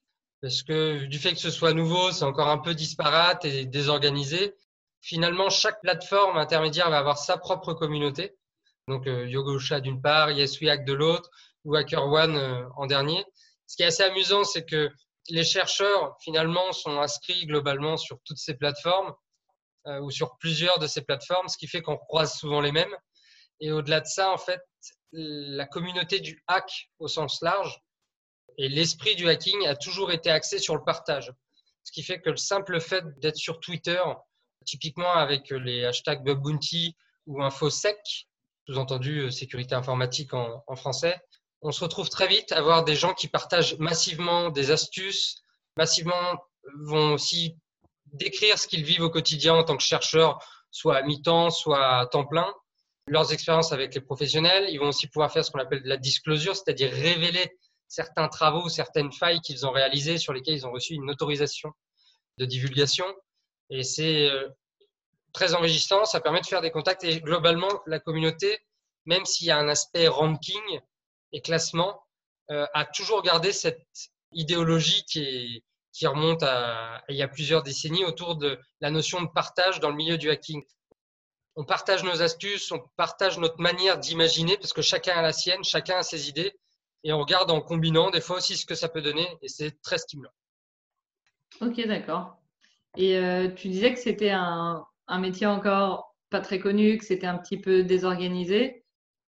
parce 0.44 0.62
que 0.62 1.06
du 1.06 1.18
fait 1.18 1.32
que 1.32 1.38
ce 1.38 1.50
soit 1.50 1.72
nouveau, 1.72 2.12
c'est 2.12 2.26
encore 2.26 2.48
un 2.48 2.58
peu 2.58 2.74
disparate 2.74 3.46
et 3.46 3.64
désorganisé. 3.64 4.54
Finalement, 5.00 5.48
chaque 5.48 5.80
plateforme 5.80 6.36
intermédiaire 6.36 6.90
va 6.90 6.98
avoir 6.98 7.16
sa 7.16 7.38
propre 7.38 7.72
communauté. 7.72 8.36
Donc 8.86 9.06
euh, 9.06 9.26
Yogosha 9.26 9.80
d'une 9.80 10.02
part, 10.02 10.32
YesWeHack 10.32 10.84
de 10.84 10.92
l'autre, 10.92 11.30
ou 11.64 11.74
HackerOne 11.74 12.36
euh, 12.36 12.68
en 12.76 12.84
dernier. 12.84 13.24
Ce 13.66 13.76
qui 13.76 13.84
est 13.84 13.86
assez 13.86 14.02
amusant, 14.02 14.44
c'est 14.44 14.66
que 14.66 14.90
les 15.30 15.44
chercheurs, 15.44 16.14
finalement, 16.20 16.72
sont 16.72 17.00
inscrits 17.00 17.46
globalement 17.46 17.96
sur 17.96 18.18
toutes 18.26 18.36
ces 18.36 18.52
plateformes 18.52 19.14
euh, 19.86 19.98
ou 20.00 20.10
sur 20.10 20.36
plusieurs 20.36 20.78
de 20.78 20.86
ces 20.86 21.00
plateformes, 21.00 21.48
ce 21.48 21.56
qui 21.56 21.68
fait 21.68 21.80
qu'on 21.80 21.96
croise 21.96 22.34
souvent 22.34 22.60
les 22.60 22.72
mêmes. 22.72 22.94
Et 23.60 23.72
au-delà 23.72 24.00
de 24.02 24.06
ça, 24.06 24.30
en 24.30 24.36
fait, 24.36 24.60
la 25.10 25.64
communauté 25.64 26.20
du 26.20 26.44
hack 26.48 26.90
au 26.98 27.08
sens 27.08 27.40
large 27.40 27.80
et 28.58 28.68
l'esprit 28.68 29.16
du 29.16 29.28
hacking 29.28 29.66
a 29.66 29.76
toujours 29.76 30.12
été 30.12 30.30
axé 30.30 30.58
sur 30.58 30.76
le 30.76 30.84
partage. 30.84 31.32
Ce 31.82 31.92
qui 31.92 32.02
fait 32.02 32.20
que 32.20 32.30
le 32.30 32.36
simple 32.36 32.80
fait 32.80 33.04
d'être 33.20 33.36
sur 33.36 33.60
Twitter, 33.60 34.00
typiquement 34.64 35.12
avec 35.12 35.50
les 35.50 35.84
hashtags 35.84 36.24
BugBounty 36.24 36.96
ou 37.26 37.42
InfoSec, 37.42 38.28
sous-entendu 38.66 39.20
euh, 39.20 39.30
sécurité 39.30 39.74
informatique 39.74 40.32
en, 40.32 40.76
français, 40.76 41.20
on 41.60 41.70
se 41.70 41.82
retrouve 41.82 42.08
très 42.08 42.26
vite 42.26 42.52
à 42.52 42.60
voir 42.60 42.84
des 42.84 42.96
gens 42.96 43.14
qui 43.14 43.28
partagent 43.28 43.78
massivement 43.78 44.50
des 44.50 44.70
astuces, 44.70 45.36
massivement 45.76 46.38
vont 46.80 47.14
aussi 47.14 47.56
décrire 48.06 48.58
ce 48.58 48.66
qu'ils 48.66 48.84
vivent 48.84 49.02
au 49.02 49.10
quotidien 49.10 49.54
en 49.54 49.64
tant 49.64 49.76
que 49.76 49.82
chercheurs, 49.82 50.38
soit 50.70 50.96
à 50.96 51.02
mi-temps, 51.02 51.50
soit 51.50 51.98
à 51.98 52.06
temps 52.06 52.26
plein, 52.26 52.52
leurs 53.06 53.32
expériences 53.32 53.72
avec 53.72 53.94
les 53.94 54.00
professionnels. 54.00 54.66
Ils 54.70 54.78
vont 54.78 54.88
aussi 54.88 55.06
pouvoir 55.06 55.32
faire 55.32 55.44
ce 55.44 55.50
qu'on 55.50 55.58
appelle 55.58 55.82
de 55.82 55.88
la 55.88 55.96
disclosure, 55.96 56.56
c'est-à-dire 56.56 56.90
révéler 56.90 57.56
certains 57.94 58.28
travaux, 58.28 58.68
certaines 58.68 59.12
failles 59.12 59.40
qu'ils 59.40 59.66
ont 59.66 59.70
réalisées 59.70 60.18
sur 60.18 60.32
lesquelles 60.32 60.54
ils 60.54 60.66
ont 60.66 60.72
reçu 60.72 60.94
une 60.94 61.10
autorisation 61.10 61.72
de 62.38 62.44
divulgation. 62.44 63.06
Et 63.70 63.84
c'est 63.84 64.28
euh, 64.28 64.48
très 65.32 65.54
enrichissant, 65.54 66.04
ça 66.04 66.20
permet 66.20 66.40
de 66.40 66.46
faire 66.46 66.60
des 66.60 66.72
contacts 66.72 67.04
et 67.04 67.20
globalement, 67.20 67.70
la 67.86 68.00
communauté, 68.00 68.58
même 69.06 69.24
s'il 69.24 69.46
y 69.46 69.50
a 69.50 69.58
un 69.58 69.68
aspect 69.68 70.08
ranking 70.08 70.80
et 71.32 71.40
classement, 71.40 72.04
euh, 72.50 72.66
a 72.74 72.84
toujours 72.84 73.22
gardé 73.22 73.52
cette 73.52 73.86
idéologie 74.32 75.04
qui, 75.04 75.62
remonte 76.04 76.42
à 76.42 77.02
il 77.08 77.16
y 77.16 77.22
a 77.22 77.28
plusieurs 77.28 77.62
décennies 77.62 78.04
autour 78.04 78.36
de 78.36 78.58
la 78.80 78.90
notion 78.90 79.22
de 79.22 79.28
partage 79.28 79.78
dans 79.78 79.90
le 79.90 79.96
milieu 79.96 80.18
du 80.18 80.28
hacking. 80.30 80.62
On 81.54 81.64
partage 81.64 82.02
nos 82.02 82.20
astuces, 82.20 82.72
on 82.72 82.80
partage 82.96 83.38
notre 83.38 83.60
manière 83.60 83.98
d'imaginer 83.98 84.56
parce 84.56 84.72
que 84.72 84.82
chacun 84.82 85.16
a 85.16 85.22
la 85.22 85.32
sienne, 85.32 85.62
chacun 85.62 85.98
a 85.98 86.02
ses 86.02 86.28
idées 86.28 86.52
et 87.04 87.12
on 87.12 87.20
regarde 87.20 87.50
en 87.50 87.60
combinant 87.60 88.10
des 88.10 88.20
fois 88.20 88.38
aussi 88.38 88.56
ce 88.56 88.66
que 88.66 88.74
ça 88.74 88.88
peut 88.88 89.02
donner 89.02 89.26
et 89.42 89.48
c'est 89.48 89.80
très 89.82 89.98
stimulant. 89.98 90.32
Ok, 91.60 91.86
d'accord. 91.86 92.38
Et 92.96 93.16
euh, 93.16 93.48
tu 93.48 93.68
disais 93.68 93.92
que 93.92 94.00
c'était 94.00 94.30
un, 94.30 94.84
un, 95.06 95.18
métier 95.18 95.46
encore 95.46 96.16
pas 96.30 96.40
très 96.40 96.58
connu, 96.58 96.98
que 96.98 97.04
c'était 97.04 97.26
un 97.26 97.38
petit 97.38 97.58
peu 97.58 97.84
désorganisé. 97.84 98.84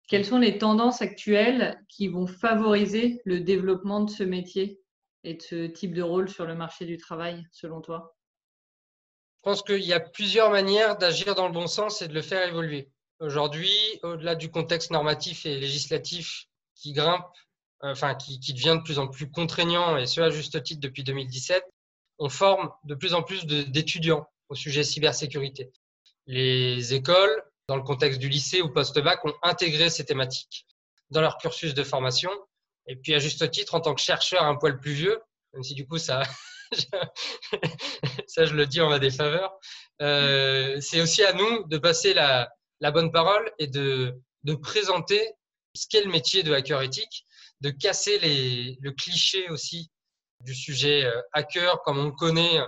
Quelles 0.08 0.24
sont 0.24 0.38
les 0.38 0.58
tendances 0.58 1.02
actuelles 1.02 1.82
qui 1.88 2.08
vont 2.08 2.26
favoriser 2.26 3.20
le 3.24 3.40
développement 3.40 4.00
de 4.00 4.10
ce 4.10 4.22
métier 4.22 4.80
et 5.24 5.34
de 5.34 5.42
ce 5.42 5.66
type 5.66 5.94
de 5.94 6.02
rôle 6.02 6.28
sur 6.28 6.46
le 6.46 6.54
marché 6.54 6.84
du 6.84 6.96
travail, 6.96 7.44
selon 7.50 7.80
toi? 7.80 8.16
Je 9.38 9.50
pense 9.50 9.62
qu'il 9.62 9.84
y 9.84 9.92
a 9.92 10.00
plusieurs 10.00 10.50
manières 10.50 10.96
d'agir 10.96 11.34
dans 11.34 11.46
le 11.46 11.52
bon 11.52 11.66
sens 11.66 12.02
et 12.02 12.08
de 12.08 12.14
le 12.14 12.22
faire 12.22 12.46
évoluer. 12.46 12.90
Aujourd'hui, 13.20 13.72
au-delà 14.02 14.34
du 14.34 14.50
contexte 14.50 14.90
normatif 14.90 15.46
et 15.46 15.58
législatif 15.58 16.46
qui 16.74 16.92
grimpe, 16.92 17.26
enfin 17.90 18.14
qui, 18.14 18.38
devient 18.52 18.76
de 18.78 18.82
plus 18.82 18.98
en 18.98 19.08
plus 19.08 19.30
contraignant, 19.30 19.96
et 19.96 20.06
ce 20.06 20.20
à 20.20 20.30
juste 20.30 20.62
titre 20.62 20.80
depuis 20.80 21.04
2017, 21.04 21.64
on 22.18 22.28
forme 22.28 22.70
de 22.84 22.94
plus 22.94 23.14
en 23.14 23.22
plus 23.22 23.46
d'étudiants 23.46 24.26
au 24.48 24.54
sujet 24.54 24.82
cybersécurité. 24.84 25.70
Les 26.26 26.94
écoles, 26.94 27.42
dans 27.68 27.76
le 27.76 27.82
contexte 27.82 28.20
du 28.20 28.28
lycée 28.28 28.62
ou 28.62 28.72
post-bac, 28.72 29.24
ont 29.24 29.34
intégré 29.42 29.90
ces 29.90 30.04
thématiques 30.04 30.66
dans 31.10 31.20
leur 31.20 31.38
cursus 31.38 31.74
de 31.74 31.82
formation. 31.82 32.30
Et 32.86 32.96
puis, 32.96 33.14
à 33.14 33.18
juste 33.18 33.50
titre, 33.50 33.74
en 33.74 33.80
tant 33.80 33.94
que 33.94 34.00
chercheur 34.00 34.42
un 34.42 34.56
poil 34.56 34.78
plus 34.80 34.92
vieux, 34.92 35.20
même 35.52 35.62
si 35.62 35.74
du 35.74 35.86
coup, 35.86 35.98
ça, 35.98 36.22
ça 38.26 38.44
je 38.44 38.54
le 38.54 38.66
dis 38.66 38.80
en 38.80 38.88
ma 38.88 38.98
défaveur, 38.98 39.58
euh, 40.02 40.80
c'est 40.80 41.00
aussi 41.00 41.22
à 41.22 41.32
nous 41.32 41.64
de 41.64 41.78
passer 41.78 42.14
la, 42.14 42.50
bonne 42.92 43.12
parole 43.12 43.50
et 43.58 43.66
de 43.66 44.14
présenter 44.62 45.34
ce 45.74 45.86
qu'est 45.88 46.02
le 46.02 46.10
métier 46.10 46.42
de 46.42 46.52
hacker 46.52 46.82
éthique, 46.82 47.26
de 47.60 47.70
casser 47.70 48.18
les, 48.18 48.76
le 48.80 48.92
cliché 48.92 49.48
aussi 49.50 49.90
du 50.40 50.54
sujet 50.54 51.04
euh, 51.04 51.20
hacker 51.32 51.80
comme 51.82 51.98
on 51.98 52.06
le 52.06 52.12
connaît 52.12 52.60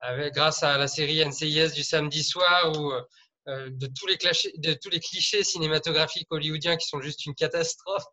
avec, 0.00 0.34
grâce 0.34 0.62
à 0.62 0.76
la 0.76 0.88
série 0.88 1.24
NCIS 1.24 1.72
du 1.72 1.82
samedi 1.82 2.22
soir 2.22 2.72
ou 2.78 2.92
euh, 2.92 3.70
de, 3.70 3.86
tous 3.86 4.06
les 4.06 4.16
clichés, 4.18 4.52
de 4.56 4.74
tous 4.74 4.90
les 4.90 5.00
clichés 5.00 5.44
cinématographiques 5.44 6.30
hollywoodiens 6.30 6.76
qui 6.76 6.86
sont 6.86 7.00
juste 7.00 7.26
une 7.26 7.34
catastrophe. 7.34 8.04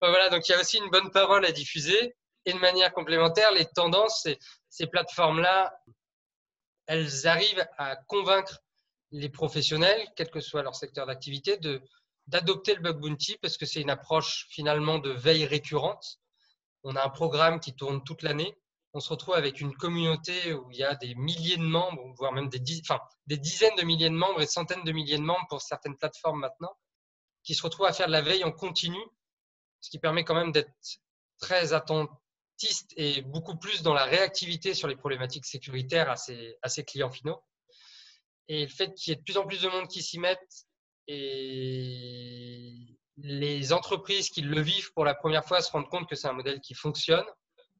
Voilà, 0.00 0.30
donc 0.30 0.48
il 0.48 0.52
y 0.52 0.54
a 0.54 0.60
aussi 0.60 0.78
une 0.78 0.90
bonne 0.90 1.10
parole 1.10 1.44
à 1.44 1.52
diffuser. 1.52 2.14
Et 2.46 2.52
de 2.52 2.58
manière 2.58 2.92
complémentaire, 2.92 3.52
les 3.52 3.66
tendances, 3.66 4.22
ces, 4.22 4.38
ces 4.70 4.86
plateformes-là, 4.86 5.74
elles 6.86 7.26
arrivent 7.26 7.66
à 7.76 7.96
convaincre 8.06 8.60
les 9.12 9.28
professionnels, 9.28 10.00
quel 10.16 10.30
que 10.30 10.40
soit 10.40 10.62
leur 10.62 10.74
secteur 10.74 11.06
d'activité, 11.06 11.56
de, 11.58 11.82
d'adopter 12.26 12.74
le 12.74 12.82
bug 12.82 12.98
bounty 12.98 13.36
parce 13.42 13.56
que 13.56 13.66
c'est 13.66 13.80
une 13.80 13.90
approche 13.90 14.46
finalement 14.50 14.98
de 14.98 15.10
veille 15.10 15.46
récurrente. 15.46 16.20
On 16.82 16.96
a 16.96 17.04
un 17.04 17.10
programme 17.10 17.60
qui 17.60 17.74
tourne 17.74 18.02
toute 18.04 18.22
l'année 18.22 18.56
on 18.92 19.00
se 19.00 19.08
retrouve 19.08 19.34
avec 19.34 19.60
une 19.60 19.74
communauté 19.74 20.52
où 20.52 20.70
il 20.72 20.78
y 20.78 20.84
a 20.84 20.94
des 20.96 21.14
milliers 21.14 21.56
de 21.56 21.62
membres, 21.62 22.12
voire 22.16 22.32
même 22.32 22.48
des, 22.48 22.60
enfin, 22.80 23.00
des 23.26 23.36
dizaines 23.36 23.74
de 23.76 23.84
milliers 23.84 24.10
de 24.10 24.14
membres 24.14 24.42
et 24.42 24.46
centaines 24.46 24.82
de 24.82 24.92
milliers 24.92 25.18
de 25.18 25.22
membres 25.22 25.46
pour 25.48 25.62
certaines 25.62 25.96
plateformes 25.96 26.40
maintenant, 26.40 26.76
qui 27.44 27.54
se 27.54 27.62
retrouvent 27.62 27.86
à 27.86 27.92
faire 27.92 28.08
de 28.08 28.12
la 28.12 28.22
veille 28.22 28.44
en 28.44 28.52
continu, 28.52 28.98
ce 29.80 29.90
qui 29.90 29.98
permet 29.98 30.24
quand 30.24 30.34
même 30.34 30.50
d'être 30.52 30.72
très 31.38 31.72
attentiste 31.72 32.92
et 32.96 33.22
beaucoup 33.22 33.56
plus 33.56 33.82
dans 33.82 33.94
la 33.94 34.04
réactivité 34.04 34.74
sur 34.74 34.88
les 34.88 34.96
problématiques 34.96 35.46
sécuritaires 35.46 36.10
à 36.10 36.68
ses 36.68 36.84
clients 36.84 37.10
finaux. 37.10 37.40
Et 38.48 38.62
le 38.62 38.68
fait 38.68 38.92
qu'il 38.94 39.12
y 39.12 39.14
ait 39.14 39.18
de 39.18 39.22
plus 39.22 39.36
en 39.36 39.46
plus 39.46 39.62
de 39.62 39.68
monde 39.68 39.86
qui 39.86 40.02
s'y 40.02 40.18
mettent 40.18 40.66
et 41.12 42.72
les 43.16 43.72
entreprises 43.72 44.30
qui 44.30 44.42
le 44.42 44.60
vivent 44.60 44.92
pour 44.92 45.04
la 45.04 45.14
première 45.14 45.44
fois 45.44 45.60
se 45.60 45.70
rendent 45.72 45.88
compte 45.88 46.08
que 46.08 46.14
c'est 46.14 46.28
un 46.28 46.32
modèle 46.32 46.60
qui 46.60 46.74
fonctionne 46.74 47.24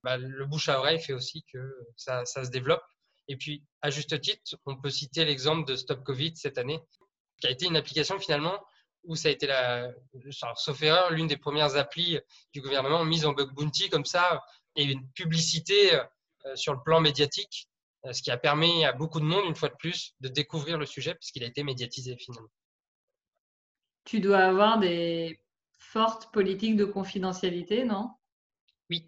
bah, 0.02 0.16
le 0.16 0.44
bouche 0.46 0.68
à 0.68 0.78
oreille 0.78 1.00
fait 1.00 1.12
aussi 1.12 1.44
que 1.52 1.76
ça, 1.96 2.24
se 2.24 2.50
développe. 2.50 2.82
Et 3.28 3.36
puis, 3.36 3.62
à 3.82 3.90
juste 3.90 4.20
titre, 4.20 4.56
on 4.66 4.76
peut 4.76 4.90
citer 4.90 5.24
l'exemple 5.24 5.68
de 5.68 5.76
Stop 5.76 6.02
Covid 6.02 6.32
cette 6.36 6.58
année, 6.58 6.80
qui 7.40 7.46
a 7.46 7.50
été 7.50 7.66
une 7.66 7.76
application 7.76 8.18
finalement 8.18 8.58
où 9.04 9.14
ça 9.14 9.28
a 9.28 9.30
été, 9.30 9.46
la, 9.46 9.92
sauf 10.56 10.82
erreur, 10.82 11.12
l'une 11.12 11.26
des 11.26 11.36
premières 11.36 11.76
applis 11.76 12.18
du 12.52 12.60
gouvernement 12.60 13.04
mise 13.04 13.24
en 13.24 13.32
bug 13.32 13.52
bounty 13.54 13.88
comme 13.90 14.04
ça, 14.04 14.42
et 14.74 14.84
une 14.84 15.08
publicité 15.12 15.94
euh, 15.94 16.56
sur 16.56 16.74
le 16.74 16.82
plan 16.82 17.00
médiatique, 17.00 17.68
euh, 18.06 18.12
ce 18.12 18.22
qui 18.22 18.30
a 18.30 18.36
permis 18.36 18.84
à 18.84 18.92
beaucoup 18.92 19.20
de 19.20 19.24
monde, 19.24 19.44
une 19.46 19.54
fois 19.54 19.68
de 19.68 19.76
plus, 19.76 20.14
de 20.20 20.28
découvrir 20.28 20.78
le 20.78 20.86
sujet 20.86 21.14
puisqu'il 21.14 21.44
a 21.44 21.46
été 21.46 21.62
médiatisé 21.62 22.16
finalement. 22.16 22.48
Tu 24.04 24.20
dois 24.20 24.38
avoir 24.38 24.78
des 24.78 25.40
fortes 25.78 26.32
politiques 26.32 26.76
de 26.76 26.84
confidentialité, 26.84 27.84
non? 27.84 28.10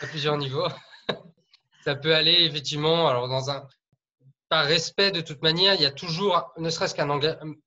À 0.00 0.06
plusieurs 0.06 0.36
niveaux. 0.36 0.66
ça 1.84 1.94
peut 1.94 2.14
aller 2.14 2.44
effectivement, 2.44 3.08
alors 3.08 3.28
dans 3.28 3.50
un, 3.50 3.66
par 4.48 4.66
respect 4.66 5.10
de 5.10 5.20
toute 5.20 5.42
manière, 5.42 5.74
il 5.74 5.80
y 5.80 5.86
a 5.86 5.90
toujours, 5.90 6.52
ne 6.58 6.70
serait-ce 6.70 6.94
qu'un 6.94 7.06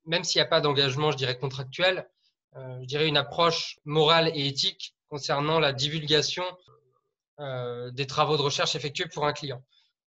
même 0.05 0.23
s'il 0.23 0.39
n'y 0.39 0.45
a 0.45 0.49
pas 0.49 0.61
d'engagement, 0.61 1.11
je 1.11 1.17
dirais 1.17 1.37
contractuel, 1.37 2.07
euh, 2.55 2.79
je 2.81 2.85
dirais 2.85 3.07
une 3.07 3.17
approche 3.17 3.77
morale 3.85 4.31
et 4.33 4.47
éthique 4.47 4.95
concernant 5.09 5.59
la 5.59 5.73
divulgation 5.73 6.43
euh, 7.39 7.91
des 7.91 8.07
travaux 8.07 8.37
de 8.37 8.41
recherche 8.41 8.75
effectués 8.75 9.07
pour 9.13 9.25
un 9.25 9.33
client. 9.33 9.63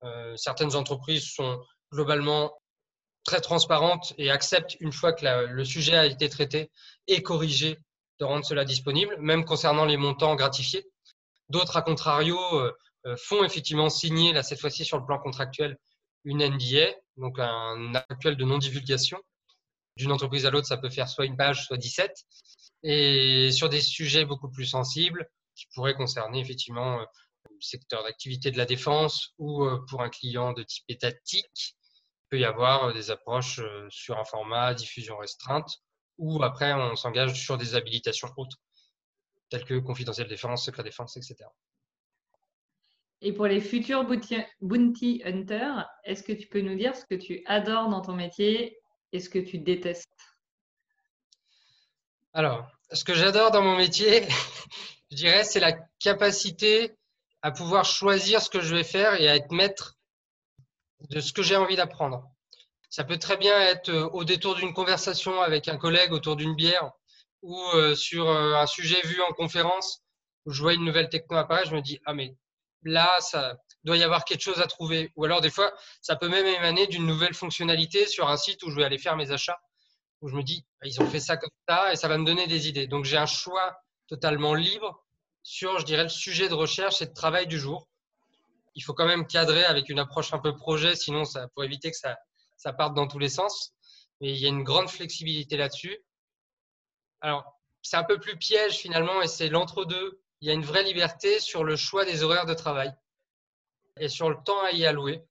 Euh, 0.04 0.36
certaines 0.36 0.74
entreprises 0.76 1.32
sont 1.32 1.60
globalement 1.92 2.52
très 3.24 3.40
transparentes 3.40 4.14
et 4.18 4.30
acceptent 4.30 4.76
une 4.80 4.92
fois 4.92 5.12
que 5.12 5.24
le 5.46 5.64
sujet 5.64 5.96
a 5.96 6.06
été 6.06 6.28
traité 6.28 6.70
et 7.06 7.22
corrigé 7.22 7.78
de 8.18 8.24
rendre 8.24 8.44
cela 8.44 8.64
disponible, 8.64 9.16
même 9.18 9.44
concernant 9.44 9.84
les 9.84 9.96
montants 9.96 10.34
gratifiés. 10.34 10.84
D'autres, 11.48 11.76
à 11.76 11.82
contrario, 11.82 12.38
euh, 12.54 12.72
euh, 13.06 13.16
font 13.16 13.44
effectivement 13.44 13.88
signer, 13.88 14.32
là, 14.32 14.42
cette 14.42 14.60
fois-ci 14.60 14.84
sur 14.84 14.98
le 14.98 15.06
plan 15.06 15.18
contractuel, 15.18 15.78
une 16.24 16.42
NDA, 16.42 16.94
donc 17.16 17.38
un 17.38 17.94
actuel 17.94 18.36
de 18.36 18.44
non-divulgation. 18.44 19.18
D'une 19.96 20.12
entreprise 20.12 20.46
à 20.46 20.50
l'autre, 20.50 20.66
ça 20.66 20.76
peut 20.76 20.90
faire 20.90 21.08
soit 21.08 21.24
une 21.24 21.36
page, 21.36 21.64
soit 21.64 21.76
17. 21.76 22.12
Et 22.84 23.50
sur 23.52 23.68
des 23.68 23.80
sujets 23.80 24.24
beaucoup 24.24 24.50
plus 24.50 24.66
sensibles, 24.66 25.28
qui 25.54 25.66
pourraient 25.74 25.94
concerner 25.94 26.40
effectivement 26.40 27.00
euh, 27.00 27.04
le 27.50 27.60
secteur 27.60 28.04
d'activité 28.04 28.50
de 28.50 28.58
la 28.58 28.66
défense 28.66 29.32
ou 29.38 29.66
pour 29.88 30.02
un 30.02 30.10
client 30.10 30.52
de 30.52 30.62
type 30.62 30.84
étatique, 30.88 31.76
peut 32.30 32.38
y 32.38 32.44
avoir 32.44 32.92
des 32.92 33.10
approches 33.10 33.60
sur 33.88 34.18
un 34.18 34.24
format 34.24 34.74
diffusion 34.74 35.16
restreinte 35.16 35.82
ou 36.18 36.42
après 36.42 36.72
on 36.72 36.96
s'engage 36.96 37.40
sur 37.40 37.56
des 37.56 37.74
habilitations 37.74 38.28
autres 38.36 38.58
tels 39.50 39.64
que 39.64 39.78
confidentiel 39.78 40.28
défense, 40.28 40.64
secret 40.64 40.82
défense, 40.82 41.16
etc. 41.16 41.48
Et 43.20 43.32
pour 43.32 43.46
les 43.46 43.60
futurs 43.60 44.06
bounty 44.60 45.22
hunters, 45.24 45.88
est-ce 46.04 46.22
que 46.22 46.32
tu 46.32 46.46
peux 46.46 46.60
nous 46.60 46.76
dire 46.76 46.94
ce 46.94 47.04
que 47.04 47.16
tu 47.16 47.42
adores 47.46 47.88
dans 47.88 48.00
ton 48.00 48.14
métier 48.14 48.78
et 49.12 49.20
ce 49.20 49.28
que 49.28 49.38
tu 49.38 49.58
détestes? 49.58 50.08
Alors, 52.32 52.70
ce 52.92 53.04
que 53.04 53.14
j'adore 53.14 53.50
dans 53.50 53.62
mon 53.62 53.76
métier, 53.76 54.22
je 55.10 55.16
dirais, 55.16 55.42
c'est 55.42 55.60
la 55.60 55.72
capacité 55.98 56.96
à 57.42 57.50
pouvoir 57.50 57.84
choisir 57.84 58.40
ce 58.40 58.50
que 58.50 58.60
je 58.60 58.74
vais 58.74 58.84
faire 58.84 59.20
et 59.20 59.28
à 59.28 59.34
être 59.34 59.50
maître 59.50 59.97
de 61.00 61.20
ce 61.20 61.32
que 61.32 61.42
j'ai 61.42 61.56
envie 61.56 61.76
d'apprendre. 61.76 62.30
Ça 62.90 63.04
peut 63.04 63.18
très 63.18 63.36
bien 63.36 63.58
être 63.60 63.90
euh, 63.90 64.08
au 64.08 64.24
détour 64.24 64.54
d'une 64.54 64.72
conversation 64.72 65.42
avec 65.42 65.68
un 65.68 65.76
collègue 65.76 66.12
autour 66.12 66.36
d'une 66.36 66.54
bière 66.54 66.90
ou 67.42 67.60
euh, 67.74 67.94
sur 67.94 68.28
euh, 68.28 68.54
un 68.54 68.66
sujet 68.66 69.00
vu 69.04 69.20
en 69.22 69.32
conférence 69.32 70.02
où 70.46 70.52
je 70.52 70.62
vois 70.62 70.72
une 70.74 70.84
nouvelle 70.84 71.08
techno 71.08 71.36
apparaître, 71.36 71.68
je 71.68 71.76
me 71.76 71.82
dis 71.82 72.00
ah 72.06 72.14
mais 72.14 72.34
là 72.82 73.14
ça 73.20 73.56
doit 73.84 73.96
y 73.96 74.02
avoir 74.02 74.24
quelque 74.24 74.40
chose 74.40 74.60
à 74.60 74.66
trouver. 74.66 75.12
Ou 75.16 75.24
alors 75.24 75.40
des 75.40 75.50
fois 75.50 75.72
ça 76.00 76.16
peut 76.16 76.28
même 76.28 76.46
émaner 76.46 76.86
d'une 76.86 77.06
nouvelle 77.06 77.34
fonctionnalité 77.34 78.06
sur 78.06 78.28
un 78.28 78.36
site 78.36 78.62
où 78.62 78.70
je 78.70 78.76
vais 78.76 78.84
aller 78.84 78.98
faire 78.98 79.16
mes 79.16 79.30
achats 79.30 79.60
où 80.20 80.28
je 80.28 80.34
me 80.34 80.42
dis 80.42 80.64
bah, 80.80 80.88
ils 80.88 81.00
ont 81.00 81.06
fait 81.06 81.20
ça 81.20 81.36
comme 81.36 81.50
ça 81.68 81.92
et 81.92 81.96
ça 81.96 82.08
va 82.08 82.16
me 82.16 82.24
donner 82.24 82.46
des 82.46 82.68
idées. 82.68 82.86
Donc 82.86 83.04
j'ai 83.04 83.18
un 83.18 83.26
choix 83.26 83.76
totalement 84.08 84.54
libre 84.54 85.04
sur 85.42 85.78
je 85.78 85.84
dirais 85.84 86.04
le 86.04 86.08
sujet 86.08 86.48
de 86.48 86.54
recherche 86.54 87.02
et 87.02 87.06
de 87.06 87.12
travail 87.12 87.46
du 87.46 87.58
jour. 87.58 87.86
Il 88.74 88.82
faut 88.82 88.94
quand 88.94 89.06
même 89.06 89.26
cadrer 89.26 89.64
avec 89.64 89.88
une 89.88 89.98
approche 89.98 90.32
un 90.32 90.38
peu 90.38 90.54
projet, 90.54 90.94
sinon 90.94 91.24
ça 91.24 91.48
pour 91.48 91.64
éviter 91.64 91.90
que 91.90 91.96
ça 91.96 92.16
ça 92.56 92.72
parte 92.72 92.94
dans 92.94 93.06
tous 93.06 93.18
les 93.18 93.28
sens. 93.28 93.72
Mais 94.20 94.30
il 94.30 94.38
y 94.38 94.46
a 94.46 94.48
une 94.48 94.64
grande 94.64 94.90
flexibilité 94.90 95.56
là-dessus. 95.56 95.96
Alors, 97.20 97.58
c'est 97.82 97.96
un 97.96 98.04
peu 98.04 98.18
plus 98.18 98.36
piège 98.36 98.76
finalement 98.76 99.22
et 99.22 99.28
c'est 99.28 99.48
l'entre-deux. 99.48 100.20
Il 100.40 100.48
y 100.48 100.50
a 100.50 100.54
une 100.54 100.64
vraie 100.64 100.82
liberté 100.82 101.40
sur 101.40 101.64
le 101.64 101.76
choix 101.76 102.04
des 102.04 102.22
horaires 102.22 102.46
de 102.46 102.54
travail 102.54 102.92
et 103.96 104.08
sur 104.08 104.28
le 104.28 104.36
temps 104.44 104.60
à 104.62 104.72
y 104.72 104.86
allouer. 104.86 105.24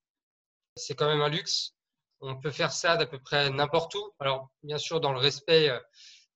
C'est 0.76 0.94
quand 0.94 1.08
même 1.08 1.20
un 1.20 1.28
luxe. 1.28 1.74
On 2.20 2.38
peut 2.40 2.50
faire 2.50 2.72
ça 2.72 2.96
d'à 2.96 3.06
peu 3.06 3.18
près 3.18 3.50
n'importe 3.50 3.94
où. 3.94 4.12
Alors, 4.18 4.50
bien 4.62 4.78
sûr, 4.78 5.00
dans 5.00 5.12
le 5.12 5.18
respect 5.18 5.70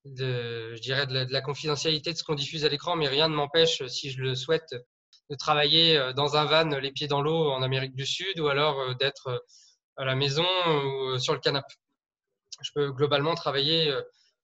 de, 0.04 0.74
je 0.74 0.80
dirais, 0.80 1.06
de 1.06 1.26
la, 1.30 1.40
confidentialité 1.40 2.12
de 2.12 2.18
ce 2.18 2.24
qu'on 2.24 2.34
diffuse 2.34 2.64
à 2.64 2.68
l'écran, 2.68 2.96
mais 2.96 3.08
rien 3.08 3.28
ne 3.28 3.34
m'empêche, 3.34 3.84
si 3.86 4.10
je 4.10 4.20
le 4.20 4.34
souhaite, 4.34 4.74
de 5.30 5.36
travailler 5.36 6.12
dans 6.14 6.36
un 6.36 6.44
van, 6.44 6.78
les 6.78 6.92
pieds 6.92 7.08
dans 7.08 7.22
l'eau 7.22 7.50
en 7.50 7.62
Amérique 7.62 7.94
du 7.94 8.06
Sud, 8.06 8.38
ou 8.40 8.48
alors 8.48 8.94
d'être 8.96 9.44
à 9.96 10.04
la 10.04 10.14
maison 10.14 10.46
ou 10.66 11.18
sur 11.18 11.34
le 11.34 11.40
canapé. 11.40 11.74
Je 12.60 12.70
peux 12.74 12.92
globalement 12.92 13.34
travailler 13.34 13.94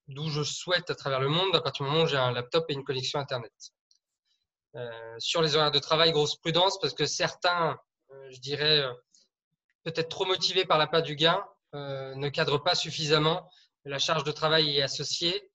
d'où 0.09 0.29
je 0.31 0.43
souhaite 0.43 0.91
à 0.91 0.95
travers 0.95 1.21
le 1.21 1.29
monde 1.29 1.55
à 1.55 1.61
partir 1.61 1.85
du 1.85 1.91
moment 1.91 2.05
où 2.05 2.07
j'ai 2.07 2.17
un 2.17 2.33
laptop 2.33 2.65
et 2.69 2.73
une 2.73 2.85
connexion 2.85 3.19
Internet. 3.21 3.53
Euh, 4.75 5.17
sur 5.19 5.43
les 5.43 5.57
horaires 5.57 5.71
de 5.71 5.79
travail, 5.79 6.13
grosse 6.13 6.37
prudence 6.37 6.79
parce 6.81 6.95
que 6.95 7.07
certains, 7.07 7.79
euh, 8.11 8.31
je 8.31 8.39
dirais, 8.41 8.81
euh, 8.81 8.93
peut-être 9.85 10.09
trop 10.09 10.25
motivés 10.25 10.65
par 10.65 10.79
l'appât 10.79 11.03
du 11.03 11.17
gain, 11.17 11.43
ne 11.75 12.29
cadrent 12.31 12.63
pas 12.63 12.75
suffisamment. 12.75 13.51
La 13.85 13.99
charge 13.99 14.25
de 14.25 14.33
travail 14.33 14.79
est 14.79 14.83
associée. 14.83 15.48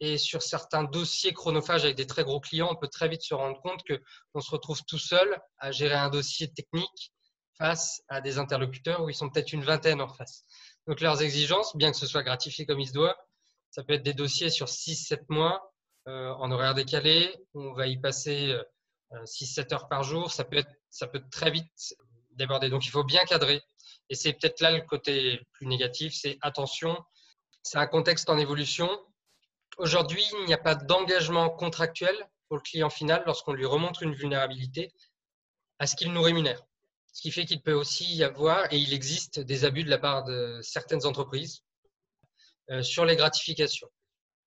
Et 0.00 0.16
sur 0.16 0.42
certains 0.42 0.84
dossiers 0.84 1.32
chronophages 1.32 1.84
avec 1.84 1.96
des 1.96 2.06
très 2.06 2.24
gros 2.24 2.40
clients, 2.40 2.68
on 2.70 2.76
peut 2.76 2.88
très 2.88 3.08
vite 3.08 3.22
se 3.22 3.34
rendre 3.34 3.60
compte 3.60 3.80
qu'on 3.84 4.40
se 4.40 4.50
retrouve 4.50 4.82
tout 4.86 4.98
seul 4.98 5.40
à 5.58 5.72
gérer 5.72 5.94
un 5.94 6.08
dossier 6.08 6.52
technique 6.52 7.12
face 7.58 8.02
à 8.08 8.20
des 8.20 8.38
interlocuteurs 8.38 9.02
où 9.02 9.10
ils 9.10 9.14
sont 9.14 9.28
peut-être 9.28 9.52
une 9.52 9.64
vingtaine 9.64 10.00
en 10.00 10.08
face. 10.08 10.44
Donc 10.86 11.00
leurs 11.00 11.20
exigences, 11.20 11.76
bien 11.76 11.90
que 11.90 11.96
ce 11.96 12.06
soit 12.06 12.22
gratifié 12.22 12.64
comme 12.64 12.78
il 12.78 12.86
se 12.86 12.92
doit, 12.92 13.16
ça 13.70 13.82
peut 13.82 13.94
être 13.94 14.04
des 14.04 14.14
dossiers 14.14 14.50
sur 14.50 14.66
6-7 14.66 15.22
mois 15.28 15.74
euh, 16.06 16.32
en 16.34 16.50
horaire 16.50 16.74
décalé. 16.74 17.34
On 17.54 17.72
va 17.74 17.86
y 17.86 17.98
passer 17.98 18.56
6-7 19.12 19.60
euh, 19.60 19.74
heures 19.74 19.88
par 19.88 20.04
jour. 20.04 20.32
Ça 20.32 20.44
peut, 20.44 20.56
être, 20.56 20.70
ça 20.90 21.06
peut 21.06 21.22
très 21.30 21.50
vite 21.50 21.94
déborder. 22.30 22.70
Donc, 22.70 22.86
il 22.86 22.90
faut 22.90 23.04
bien 23.04 23.24
cadrer. 23.24 23.60
Et 24.08 24.14
c'est 24.14 24.32
peut-être 24.32 24.60
là 24.60 24.70
le 24.70 24.80
côté 24.80 25.40
plus 25.52 25.66
négatif, 25.66 26.14
c'est 26.14 26.38
attention, 26.40 26.96
c'est 27.62 27.78
un 27.78 27.86
contexte 27.86 28.30
en 28.30 28.38
évolution. 28.38 28.88
Aujourd'hui, 29.76 30.24
il 30.40 30.46
n'y 30.46 30.54
a 30.54 30.58
pas 30.58 30.74
d'engagement 30.74 31.50
contractuel 31.50 32.16
pour 32.48 32.56
le 32.56 32.62
client 32.62 32.90
final 32.90 33.22
lorsqu'on 33.26 33.52
lui 33.52 33.66
remontre 33.66 34.02
une 34.02 34.14
vulnérabilité 34.14 34.92
à 35.78 35.86
ce 35.86 35.94
qu'il 35.94 36.12
nous 36.12 36.22
rémunère. 36.22 36.62
Ce 37.12 37.22
qui 37.22 37.30
fait 37.30 37.44
qu'il 37.44 37.62
peut 37.62 37.72
aussi 37.72 38.16
y 38.16 38.24
avoir, 38.24 38.72
et 38.72 38.78
il 38.78 38.92
existe, 38.92 39.40
des 39.40 39.64
abus 39.64 39.84
de 39.84 39.90
la 39.90 39.98
part 39.98 40.24
de 40.24 40.60
certaines 40.62 41.06
entreprises 41.06 41.62
euh, 42.70 42.82
sur 42.82 43.04
les 43.04 43.16
gratifications. 43.16 43.88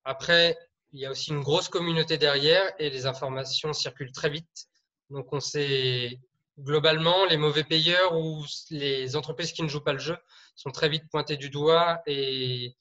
Après, 0.04 0.56
il 0.92 1.00
y 1.00 1.06
a 1.06 1.10
aussi 1.10 1.30
une 1.30 1.40
grosse 1.40 1.68
communauté 1.68 2.18
derrière 2.18 2.72
et 2.78 2.90
les 2.90 3.06
informations 3.06 3.72
circulent 3.72 4.12
très 4.12 4.30
vite. 4.30 4.68
Donc, 5.10 5.32
on 5.32 5.40
sait 5.40 6.20
globalement 6.58 7.24
les 7.26 7.36
mauvais 7.36 7.64
payeurs 7.64 8.16
ou 8.16 8.44
les 8.70 9.16
entreprises 9.16 9.52
qui 9.52 9.62
ne 9.62 9.68
jouent 9.68 9.80
pas 9.80 9.94
le 9.94 9.98
jeu 9.98 10.16
sont 10.54 10.70
très 10.70 10.88
vite 10.88 11.04
pointées 11.10 11.36
du 11.36 11.50
doigt 11.50 12.02
et 12.06 12.76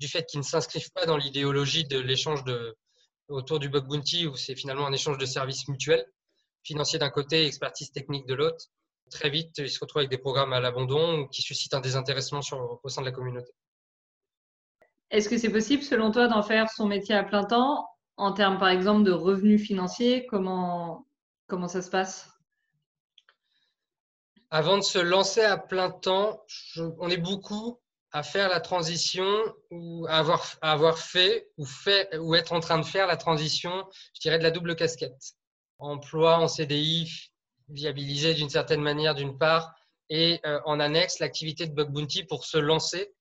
du 0.00 0.08
fait 0.08 0.24
qu'ils 0.24 0.40
ne 0.40 0.44
s'inscrivent 0.44 0.90
pas 0.92 1.04
dans 1.04 1.18
l'idéologie 1.18 1.84
de 1.84 1.98
l'échange 1.98 2.42
de, 2.44 2.76
autour 3.28 3.58
du 3.58 3.68
bug 3.68 3.86
bounty 3.86 4.26
où 4.26 4.34
c'est 4.34 4.56
finalement 4.56 4.86
un 4.86 4.92
échange 4.92 5.18
de 5.18 5.26
services 5.26 5.68
mutuels, 5.68 6.04
financier 6.62 6.98
d'un 6.98 7.10
côté, 7.10 7.46
expertise 7.46 7.92
technique 7.92 8.26
de 8.26 8.34
l'autre. 8.34 8.64
Très 9.10 9.28
vite, 9.28 9.58
ils 9.58 9.70
se 9.70 9.78
retrouvent 9.80 10.00
avec 10.00 10.10
des 10.10 10.18
programmes 10.18 10.52
à 10.52 10.60
l'abandon 10.60 11.26
qui 11.28 11.42
suscitent 11.42 11.74
un 11.74 11.80
désintéressement 11.80 12.42
sur, 12.42 12.80
au 12.82 12.88
sein 12.88 13.02
de 13.02 13.06
la 13.06 13.12
communauté. 13.12 13.50
Est-ce 15.10 15.28
que 15.28 15.36
c'est 15.36 15.50
possible, 15.50 15.82
selon 15.82 16.12
toi, 16.12 16.28
d'en 16.28 16.42
faire 16.42 16.70
son 16.70 16.86
métier 16.86 17.14
à 17.14 17.24
plein 17.24 17.44
temps 17.44 17.88
en 18.16 18.32
termes, 18.32 18.58
par 18.58 18.68
exemple, 18.68 19.02
de 19.02 19.12
revenus 19.12 19.60
financiers? 19.60 20.26
Comment, 20.26 21.06
comment 21.46 21.68
ça 21.68 21.82
se 21.82 21.90
passe? 21.90 22.30
Avant 24.50 24.78
de 24.78 24.82
se 24.82 24.98
lancer 24.98 25.42
à 25.42 25.58
plein 25.58 25.90
temps, 25.90 26.44
on 26.98 27.08
est 27.08 27.18
beaucoup 27.18 27.80
à 28.12 28.22
faire 28.22 28.48
la 28.48 28.60
transition 28.60 29.26
ou 29.70 30.06
à 30.08 30.18
avoir, 30.18 30.44
avoir 30.62 30.98
fait 30.98 31.48
ou, 31.56 31.64
fait 31.64 32.16
ou 32.18 32.34
être 32.34 32.52
en 32.52 32.60
train 32.60 32.78
de 32.78 32.86
faire 32.86 33.06
la 33.06 33.16
transition, 33.16 33.86
je 34.14 34.20
dirais, 34.20 34.38
de 34.38 34.42
la 34.42 34.50
double 34.50 34.74
casquette. 34.74 35.34
Emploi 35.78 36.38
en 36.38 36.48
CDI, 36.48 37.30
viabilisé 37.68 38.34
d'une 38.34 38.50
certaine 38.50 38.82
manière 38.82 39.14
d'une 39.14 39.38
part, 39.38 39.74
et 40.08 40.40
euh, 40.44 40.60
en 40.64 40.80
annexe 40.80 41.20
l'activité 41.20 41.66
de 41.66 41.72
bug 41.72 41.90
bounty 41.90 42.24
pour 42.24 42.44
se 42.44 42.58
lancer 42.58 43.14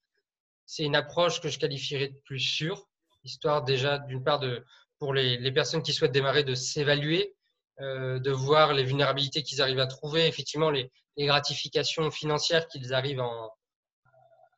c'est 0.69 0.83
une 0.83 0.95
approche 0.95 1.41
que 1.41 1.49
je 1.49 1.57
qualifierais 1.57 2.09
de 2.09 2.19
plus 2.25 2.39
sûre, 2.39 2.87
histoire 3.23 3.63
déjà 3.63 3.97
d'une 3.97 4.23
part 4.23 4.37
de, 4.37 4.63
pour 4.99 5.15
les, 5.15 5.51
personnes 5.51 5.81
qui 5.81 5.93
souhaitent 5.93 6.11
démarrer 6.11 6.43
de 6.43 6.53
s'évaluer, 6.53 7.33
euh, 7.79 8.19
de 8.19 8.29
voir 8.29 8.73
les 8.73 8.83
vulnérabilités 8.83 9.41
qu'ils 9.41 9.63
arrivent 9.63 9.79
à 9.79 9.87
trouver, 9.87 10.27
effectivement 10.27 10.69
les, 10.69 10.91
gratifications 11.17 12.11
financières 12.11 12.67
qu'ils 12.67 12.93
arrivent 12.93 13.19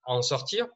à 0.06 0.14
en, 0.14 0.22
sortir. 0.22 0.68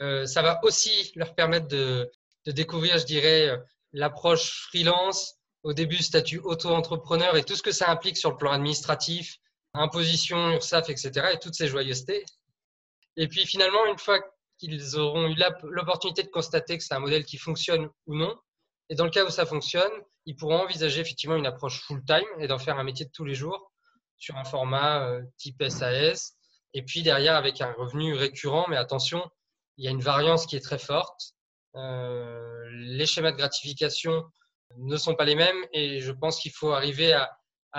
Euh, 0.00 0.26
ça 0.26 0.42
va 0.42 0.60
aussi 0.64 1.12
leur 1.16 1.34
permettre 1.34 1.68
de, 1.68 2.10
découvrir, 2.46 2.98
je 2.98 3.04
dirais, 3.04 3.48
euh, 3.48 3.56
l'approche 3.92 4.66
freelance, 4.68 5.34
au 5.62 5.72
début 5.72 5.98
statut 5.98 6.38
auto-entrepreneur 6.38 7.36
et 7.36 7.44
tout 7.44 7.54
ce 7.54 7.62
que 7.62 7.72
ça 7.72 7.90
implique 7.90 8.16
sur 8.16 8.30
le 8.30 8.36
plan 8.36 8.52
administratif, 8.52 9.36
imposition, 9.74 10.50
URSAF, 10.54 10.88
etc. 10.90 11.28
et 11.34 11.38
toutes 11.38 11.54
ces 11.54 11.68
joyeusetés. 11.68 12.24
Et 13.16 13.28
puis 13.28 13.46
finalement, 13.46 13.86
une 13.86 13.98
fois 13.98 14.20
qu'ils 14.58 14.96
auront 14.96 15.28
eu 15.28 15.36
l'opportunité 15.64 16.22
de 16.22 16.28
constater 16.28 16.78
que 16.78 16.84
c'est 16.84 16.94
un 16.94 17.00
modèle 17.00 17.24
qui 17.24 17.36
fonctionne 17.36 17.88
ou 18.06 18.14
non. 18.14 18.36
Et 18.88 18.94
dans 18.94 19.04
le 19.04 19.10
cas 19.10 19.24
où 19.24 19.30
ça 19.30 19.46
fonctionne, 19.46 19.90
ils 20.26 20.36
pourront 20.36 20.60
envisager 20.60 21.00
effectivement 21.00 21.36
une 21.36 21.46
approche 21.46 21.80
full-time 21.82 22.26
et 22.38 22.46
d'en 22.46 22.58
faire 22.58 22.78
un 22.78 22.84
métier 22.84 23.06
de 23.06 23.10
tous 23.10 23.24
les 23.24 23.34
jours 23.34 23.72
sur 24.18 24.36
un 24.36 24.44
format 24.44 25.08
euh, 25.08 25.22
type 25.36 25.62
SAS. 25.68 26.36
Et 26.74 26.82
puis 26.82 27.02
derrière, 27.02 27.36
avec 27.36 27.60
un 27.60 27.72
revenu 27.72 28.14
récurrent, 28.14 28.66
mais 28.68 28.76
attention, 28.76 29.28
il 29.76 29.84
y 29.84 29.88
a 29.88 29.90
une 29.90 30.00
variance 30.00 30.46
qui 30.46 30.56
est 30.56 30.60
très 30.60 30.78
forte. 30.78 31.34
Euh, 31.76 32.68
les 32.70 33.06
schémas 33.06 33.32
de 33.32 33.36
gratification 33.36 34.24
ne 34.78 34.96
sont 34.96 35.14
pas 35.14 35.24
les 35.24 35.34
mêmes 35.34 35.64
et 35.72 36.00
je 36.00 36.12
pense 36.12 36.38
qu'il 36.38 36.52
faut 36.52 36.72
arriver 36.72 37.12
à, 37.12 37.30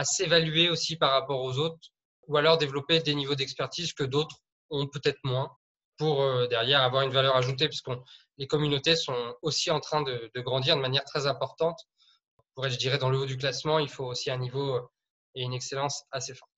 s'évaluer 0.04 0.70
aussi 0.70 0.96
par 0.96 1.12
rapport 1.12 1.42
aux 1.42 1.60
autres 1.60 1.90
ou 2.28 2.38
alors 2.38 2.58
développer 2.58 3.00
des 3.00 3.14
niveaux 3.14 3.36
d'expertise 3.36 3.94
que 3.94 4.04
d'autres 4.04 4.38
ont 4.72 4.88
peut-être 4.88 5.20
moins 5.24 5.56
pour 5.98 6.24
euh, 6.24 6.48
derrière 6.48 6.82
avoir 6.82 7.04
une 7.04 7.12
valeur 7.12 7.36
ajoutée, 7.36 7.68
puisque 7.68 7.92
les 8.38 8.48
communautés 8.48 8.96
sont 8.96 9.36
aussi 9.44 9.70
en 9.70 9.80
train 9.80 10.02
de, 10.02 10.32
grandir 10.38 10.76
de 10.76 10.82
manière 10.82 11.04
très 11.04 11.28
importante. 11.28 11.80
Pour 12.56 12.66
être, 12.66 12.74
je 12.74 12.80
dirais, 12.80 12.98
dans 12.98 13.10
le 13.10 13.20
haut 13.20 13.26
du 13.28 13.38
classement, 13.38 13.78
il 13.78 13.90
faut 13.90 14.06
aussi 14.06 14.32
un 14.32 14.38
niveau 14.38 14.80
et 15.36 15.44
une 15.44 15.54
excellence 15.54 16.06
assez 16.12 16.34
forte. 16.34 16.53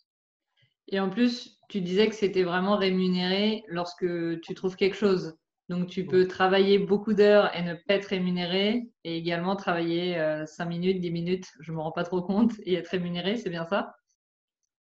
Et 0.90 1.00
en 1.00 1.10
plus, 1.10 1.58
tu 1.70 1.82
disais 1.82 2.08
que 2.08 2.16
c'était 2.16 2.44
vraiment 2.44 2.78
rémunéré 2.78 3.64
lorsque 3.68 4.06
tu 4.42 4.54
trouves 4.54 4.76
quelque 4.76 4.96
chose. 4.96 5.36
Donc, 5.68 5.88
tu 5.88 6.06
peux 6.06 6.28
travailler 6.28 6.78
beaucoup 6.78 7.14
d'heures 7.14 7.56
et 7.56 7.64
ne 7.64 7.74
pas 7.74 7.96
être 7.96 8.06
rémunéré, 8.06 8.88
et 9.04 9.18
également 9.18 9.56
travailler 9.56 10.14
5 10.46 10.66
euh, 10.66 10.70
minutes, 10.70 11.02
10 11.02 11.12
minutes, 11.12 11.48
je 11.60 11.72
ne 11.72 11.78
me 11.78 11.82
rends 11.82 11.92
pas 11.92 12.04
trop 12.04 12.22
compte, 12.22 12.54
et 12.64 12.76
être 12.76 12.90
rémunéré, 12.90 13.38
c'est 13.38 13.50
bien 13.50 13.66
ça? 13.66 13.96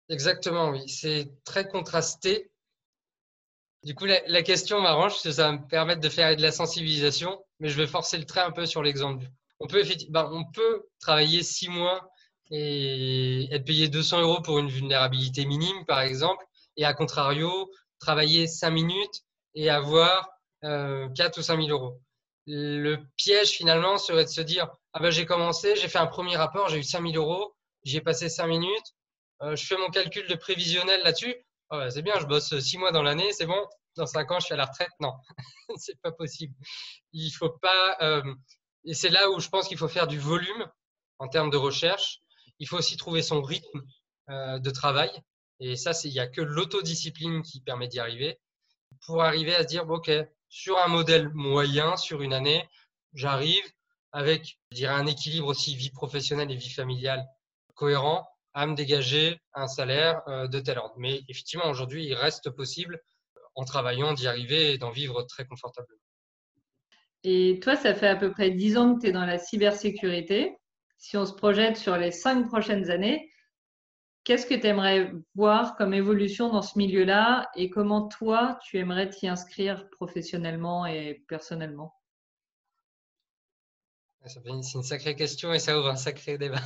Exactement, 0.09 0.71
oui. 0.71 0.89
C'est 0.89 1.31
très 1.45 1.69
contrasté. 1.69 2.51
Du 3.85 3.95
coup, 3.95 4.07
la, 4.07 4.43
question 4.43 4.81
m'arrange 4.81 5.13
parce 5.13 5.23
que 5.23 5.33
ça 5.33 5.51
va 5.51 5.53
me 5.53 5.67
permettre 5.67 6.01
de 6.01 6.09
faire 6.09 6.35
de 6.35 6.43
la 6.43 6.53
sensibilisation, 6.53 7.45
mais 7.61 7.69
je 7.69 7.77
vais 7.77 7.87
forcer 7.87 8.19
le 8.19 8.25
trait 8.25 8.41
un 8.41 8.51
peu 8.51 8.67
sur 8.67 8.83
l'exemple. 8.83 9.27
On 9.59 9.67
peut, 9.67 9.83
ben, 10.09 10.29
on 10.33 10.45
peut 10.51 10.83
travailler 10.99 11.43
six 11.43 11.69
mois 11.69 12.11
et 12.51 13.49
être 13.53 13.65
payé 13.65 13.89
200 13.89 14.21
euros 14.23 14.41
pour 14.43 14.59
une 14.59 14.69
vulnérabilité 14.69 15.45
minime, 15.47 15.85
par 15.87 16.01
exemple, 16.01 16.45
et 16.77 16.85
à 16.85 16.95
contrario, 16.95 17.71
travailler 17.99 18.47
cinq 18.47 18.71
minutes 18.71 19.23
et 19.55 19.71
avoir 19.71 20.29
euh, 20.65 21.09
4 21.11 21.39
ou 21.39 21.43
5 21.43 21.57
000 21.57 21.69
euros. 21.71 22.01
Le 22.47 22.97
piège, 23.17 23.51
finalement, 23.51 23.99
serait 23.99 24.25
de 24.25 24.31
se 24.31 24.41
dire 24.41 24.69
Ah 24.93 25.01
ben, 25.01 25.11
j'ai 25.11 25.27
commencé, 25.27 25.77
j'ai 25.77 25.89
fait 25.89 25.99
un 25.99 26.07
premier 26.07 26.37
rapport, 26.37 26.69
j'ai 26.69 26.79
eu 26.79 26.83
5 26.83 27.03
000 27.03 27.15
euros, 27.15 27.55
j'ai 27.85 28.01
passé 28.01 28.29
cinq 28.29 28.47
minutes, 28.47 28.95
euh, 29.43 29.57
je 29.57 29.67
fais 29.67 29.77
mon 29.77 29.89
calcul 29.91 30.27
de 30.27 30.35
prévisionnel 30.35 31.01
là-dessus. 31.03 31.35
Oh, 31.71 31.81
c'est 31.89 32.03
bien, 32.03 32.19
je 32.19 32.27
bosse 32.27 32.59
six 32.59 32.79
mois 32.79 32.93
dans 32.93 33.03
l'année, 33.03 33.33
c'est 33.33 33.47
bon. 33.47 33.67
Dans 33.97 34.07
cinq 34.07 34.31
ans, 34.31 34.41
je 34.41 34.47
suis 34.47 34.55
à 34.55 34.57
la 34.57 34.67
retraite. 34.67 34.91
Non, 35.01 35.13
c'est 35.77 36.01
pas 36.03 36.13
possible. 36.13 36.55
Il 37.13 37.31
faut 37.31 37.51
pas. 37.51 37.97
Euh, 38.03 38.23
et 38.85 38.95
c'est 38.95 39.09
là 39.09 39.31
où 39.31 39.41
je 39.41 39.49
pense 39.49 39.69
qu'il 39.69 39.79
faut 39.79 39.89
faire 39.89 40.07
du 40.07 40.19
volume 40.19 40.67
en 41.19 41.29
termes 41.29 41.51
de 41.51 41.57
recherche. 41.57 42.21
Il 42.61 42.69
faut 42.69 42.79
aussi 42.79 42.97
trouver 42.97 43.23
son 43.23 43.43
rythme 43.43 43.83
euh, 44.31 44.59
de 44.59 44.71
travail. 44.71 45.11
Et 45.59 45.77
ça, 45.77 45.93
il 46.05 46.13
n'y 46.13 46.21
a 46.21 46.29
que 46.29 46.41
l'autodiscipline 46.41 47.43
qui 47.43 47.61
permet 47.61 47.89
d'y 47.89 47.99
arriver. 47.99 48.39
Pour 49.07 49.23
arriver 49.23 49.55
à 49.55 49.63
se 49.63 49.69
dire, 49.69 49.89
OK, 49.89 50.11
sur 50.49 50.79
un 50.79 50.89
modèle 50.89 51.31
moyen, 51.35 51.97
sur 51.97 52.23
une 52.23 52.33
année, 52.33 52.69
j'arrive 53.13 53.65
avec, 54.13 54.59
dirais, 54.73 54.95
un 54.95 55.07
équilibre 55.07 55.49
aussi 55.49 55.75
vie 55.75 55.91
professionnelle 55.91 56.51
et 56.51 56.57
vie 56.57 56.71
familiale 56.71 57.27
cohérent 57.75 58.29
à 58.55 58.67
me 58.67 58.75
dégager 58.75 59.39
un 59.55 59.69
salaire 59.69 60.23
euh, 60.29 60.49
de 60.49 60.61
tel 60.61 60.79
ordre. 60.79 60.95
Mais 60.97 61.23
effectivement, 61.29 61.69
aujourd'hui, 61.69 62.07
il 62.07 62.15
reste 62.15 62.51
possible, 62.51 63.01
en 63.55 63.65
travaillant, 63.65 64.13
d'y 64.13 64.27
arriver 64.27 64.73
et 64.73 64.79
d'en 64.79 64.91
vivre 64.91 65.23
très 65.23 65.47
confortablement. 65.47 66.01
Et 67.23 67.61
toi, 67.63 67.77
ça 67.77 67.95
fait 67.95 68.09
à 68.09 68.17
peu 68.17 68.31
près 68.31 68.51
10 68.51 68.77
ans 68.79 68.95
que 68.95 69.03
tu 69.03 69.09
es 69.09 69.13
dans 69.13 69.27
la 69.27 69.39
cybersécurité. 69.39 70.57
Si 71.01 71.17
on 71.17 71.27
se 71.27 71.33
projette 71.33 71.77
sur 71.77 71.97
les 71.97 72.13
cinq 72.13 72.47
prochaines 72.47 72.91
années, 72.91 73.31
Qu'est-ce 74.25 74.47
que 74.47 74.55
tu 74.55 74.67
aimerais 74.67 75.13
voir 75.35 75.77
comme 75.77 75.95
évolution 75.95 76.51
dans 76.51 76.61
ce 76.61 76.77
milieu-là 76.77 77.51
et 77.57 77.71
comment 77.71 78.07
toi, 78.07 78.59
tu 78.63 78.79
aimerais 78.79 79.09
t'y 79.09 79.27
inscrire 79.27 79.89
professionnellement 79.91 80.85
et 80.87 81.25
personnellement? 81.27 81.95
C'est 84.27 84.45
une 84.47 84.83
sacrée 84.83 85.17
question 85.17 85.55
et 85.55 85.59
ça 85.59 85.79
ouvre 85.79 85.89
un 85.89 85.97
sacré 85.97 86.37
débat. 86.37 86.61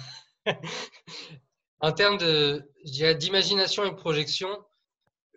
en 1.81 1.93
termes 1.93 2.19
d'imagination 2.19 3.85
et 3.85 3.91
de 3.91 3.95
projection, 3.95 4.49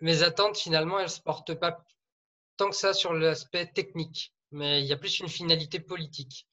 mes 0.00 0.24
attentes, 0.24 0.58
finalement, 0.58 0.98
elles 0.98 1.04
ne 1.04 1.10
se 1.10 1.20
portent 1.20 1.54
pas 1.54 1.84
tant 2.56 2.70
que 2.70 2.76
ça 2.76 2.92
sur 2.92 3.14
l'aspect 3.14 3.66
technique, 3.66 4.34
mais 4.50 4.82
il 4.82 4.86
y 4.86 4.92
a 4.92 4.96
plus 4.96 5.20
une 5.20 5.28
finalité 5.28 5.78
politique. 5.78 6.48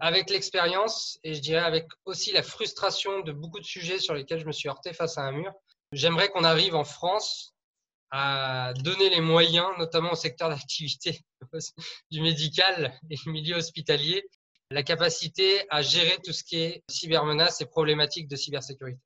Avec 0.00 0.30
l'expérience 0.30 1.18
et 1.24 1.34
je 1.34 1.40
dirais 1.40 1.64
avec 1.64 1.86
aussi 2.04 2.32
la 2.32 2.42
frustration 2.42 3.20
de 3.20 3.32
beaucoup 3.32 3.60
de 3.60 3.64
sujets 3.64 3.98
sur 3.98 4.14
lesquels 4.14 4.40
je 4.40 4.46
me 4.46 4.52
suis 4.52 4.68
heurté 4.68 4.92
face 4.92 5.18
à 5.18 5.22
un 5.22 5.32
mur, 5.32 5.52
j'aimerais 5.92 6.28
qu'on 6.28 6.44
arrive 6.44 6.74
en 6.74 6.84
France 6.84 7.54
à 8.10 8.72
donner 8.78 9.10
les 9.10 9.20
moyens, 9.20 9.68
notamment 9.78 10.12
au 10.12 10.16
secteur 10.16 10.48
d'activité 10.48 11.20
du 12.10 12.22
médical 12.22 12.98
et 13.10 13.16
du 13.16 13.30
milieu 13.30 13.56
hospitalier, 13.56 14.28
la 14.70 14.82
capacité 14.82 15.64
à 15.70 15.82
gérer 15.82 16.18
tout 16.24 16.32
ce 16.32 16.44
qui 16.44 16.56
est 16.56 16.82
cybermenaces 16.88 17.60
et 17.60 17.66
problématiques 17.66 18.28
de 18.28 18.36
cybersécurité. 18.36 19.00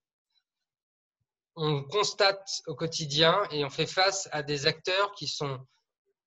On 1.56 1.82
constate 1.84 2.62
au 2.66 2.74
quotidien 2.74 3.42
et 3.50 3.64
on 3.64 3.70
fait 3.70 3.86
face 3.86 4.28
à 4.32 4.42
des 4.42 4.66
acteurs 4.66 5.12
qui 5.12 5.26
sont 5.26 5.58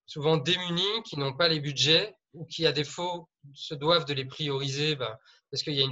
souvent 0.06 0.38
démunis, 0.38 1.04
qui 1.06 1.18
n'ont 1.18 1.36
pas 1.36 1.48
les 1.48 1.60
budgets 1.60 2.16
ou 2.34 2.46
qui, 2.46 2.68
à 2.68 2.72
défaut, 2.72 3.28
se 3.54 3.74
doivent 3.74 4.06
de 4.06 4.14
les 4.14 4.26
prioriser 4.26 4.96
bah, 4.96 5.20
parce 5.52 5.64
qu'il 5.64 5.74
y, 5.74 5.82
a 5.82 5.86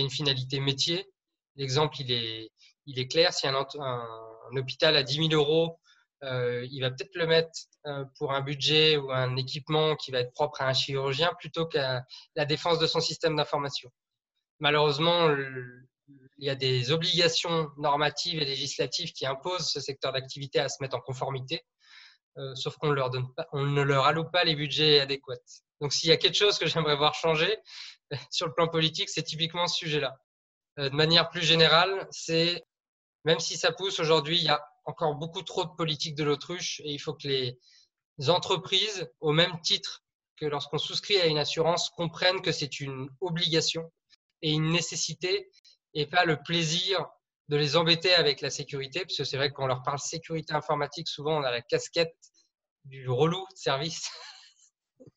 une 0.00 0.10
finalité 0.10 0.60
métier. 0.60 1.10
L'exemple, 1.56 2.00
il 2.00 2.12
est, 2.12 3.08
clair. 3.08 3.32
Si 3.32 3.46
un, 3.46 3.66
hôpital 4.56 4.96
a 4.96 5.02
10 5.02 5.30
000 5.30 5.32
euros, 5.32 5.78
euh, 6.24 6.66
il 6.70 6.80
va 6.80 6.90
peut-être 6.90 7.14
le 7.14 7.26
mettre 7.26 7.50
euh, 7.86 8.04
pour 8.18 8.32
un 8.32 8.40
budget 8.40 8.96
ou 8.96 9.10
un 9.10 9.36
équipement 9.36 9.96
qui 9.96 10.10
va 10.10 10.20
être 10.20 10.32
propre 10.32 10.62
à 10.62 10.68
un 10.68 10.72
chirurgien 10.72 11.30
plutôt 11.38 11.66
qu'à 11.66 12.04
la 12.34 12.44
défense 12.44 12.78
de 12.78 12.86
son 12.86 13.00
système 13.00 13.36
d'information. 13.36 13.90
Malheureusement, 14.60 15.28
il 16.38 16.46
y 16.46 16.50
a 16.50 16.54
des 16.54 16.90
obligations 16.92 17.70
normatives 17.76 18.40
et 18.40 18.44
législatives 18.44 19.12
qui 19.12 19.26
imposent 19.26 19.70
ce 19.70 19.80
secteur 19.80 20.12
d'activité 20.12 20.60
à 20.60 20.68
se 20.68 20.76
mettre 20.80 20.96
en 20.96 21.00
conformité. 21.00 21.62
Euh, 22.38 22.54
sauf 22.54 22.76
qu'on 22.76 22.90
leur 22.90 23.10
donne 23.10 23.32
pas, 23.34 23.48
on 23.52 23.64
ne 23.64 23.82
leur 23.82 24.06
alloue 24.06 24.30
pas 24.30 24.44
les 24.44 24.54
budgets 24.54 25.00
adéquats. 25.00 25.34
Donc 25.80 25.92
s'il 25.92 26.08
y 26.08 26.12
a 26.12 26.16
quelque 26.16 26.36
chose 26.36 26.58
que 26.58 26.66
j'aimerais 26.66 26.96
voir 26.96 27.14
changer 27.14 27.58
sur 28.30 28.46
le 28.46 28.54
plan 28.54 28.68
politique, 28.68 29.08
c'est 29.08 29.24
typiquement 29.24 29.66
ce 29.66 29.76
sujet-là. 29.76 30.16
Euh, 30.78 30.88
de 30.88 30.94
manière 30.94 31.30
plus 31.30 31.42
générale, 31.42 32.06
c'est 32.10 32.64
même 33.24 33.40
si 33.40 33.56
ça 33.56 33.72
pousse 33.72 33.98
aujourd'hui, 33.98 34.38
il 34.38 34.44
y 34.44 34.48
a 34.48 34.64
encore 34.84 35.16
beaucoup 35.16 35.42
trop 35.42 35.64
de 35.64 35.70
politique 35.70 36.14
de 36.14 36.24
l'autruche 36.24 36.80
et 36.84 36.92
il 36.92 36.98
faut 36.98 37.12
que 37.12 37.26
les 37.26 37.58
entreprises, 38.28 39.10
au 39.20 39.32
même 39.32 39.60
titre 39.60 40.04
que 40.36 40.46
lorsqu'on 40.46 40.78
souscrit 40.78 41.18
à 41.18 41.26
une 41.26 41.38
assurance, 41.38 41.90
comprennent 41.90 42.40
que 42.40 42.52
c'est 42.52 42.78
une 42.80 43.08
obligation 43.20 43.90
et 44.42 44.52
une 44.52 44.70
nécessité 44.70 45.50
et 45.94 46.06
pas 46.06 46.24
le 46.24 46.40
plaisir 46.40 47.04
de 47.48 47.56
les 47.56 47.76
embêter 47.76 48.14
avec 48.14 48.40
la 48.40 48.50
sécurité, 48.50 49.00
parce 49.00 49.16
que 49.16 49.24
c'est 49.24 49.36
vrai 49.36 49.48
que 49.48 49.54
quand 49.54 49.64
on 49.64 49.68
leur 49.68 49.82
parle 49.82 49.98
sécurité 49.98 50.52
informatique, 50.54 51.08
souvent 51.08 51.38
on 51.38 51.44
a 51.44 51.50
la 51.50 51.62
casquette 51.62 52.14
du 52.84 53.08
relou 53.08 53.44
de 53.50 53.56
service 53.56 54.10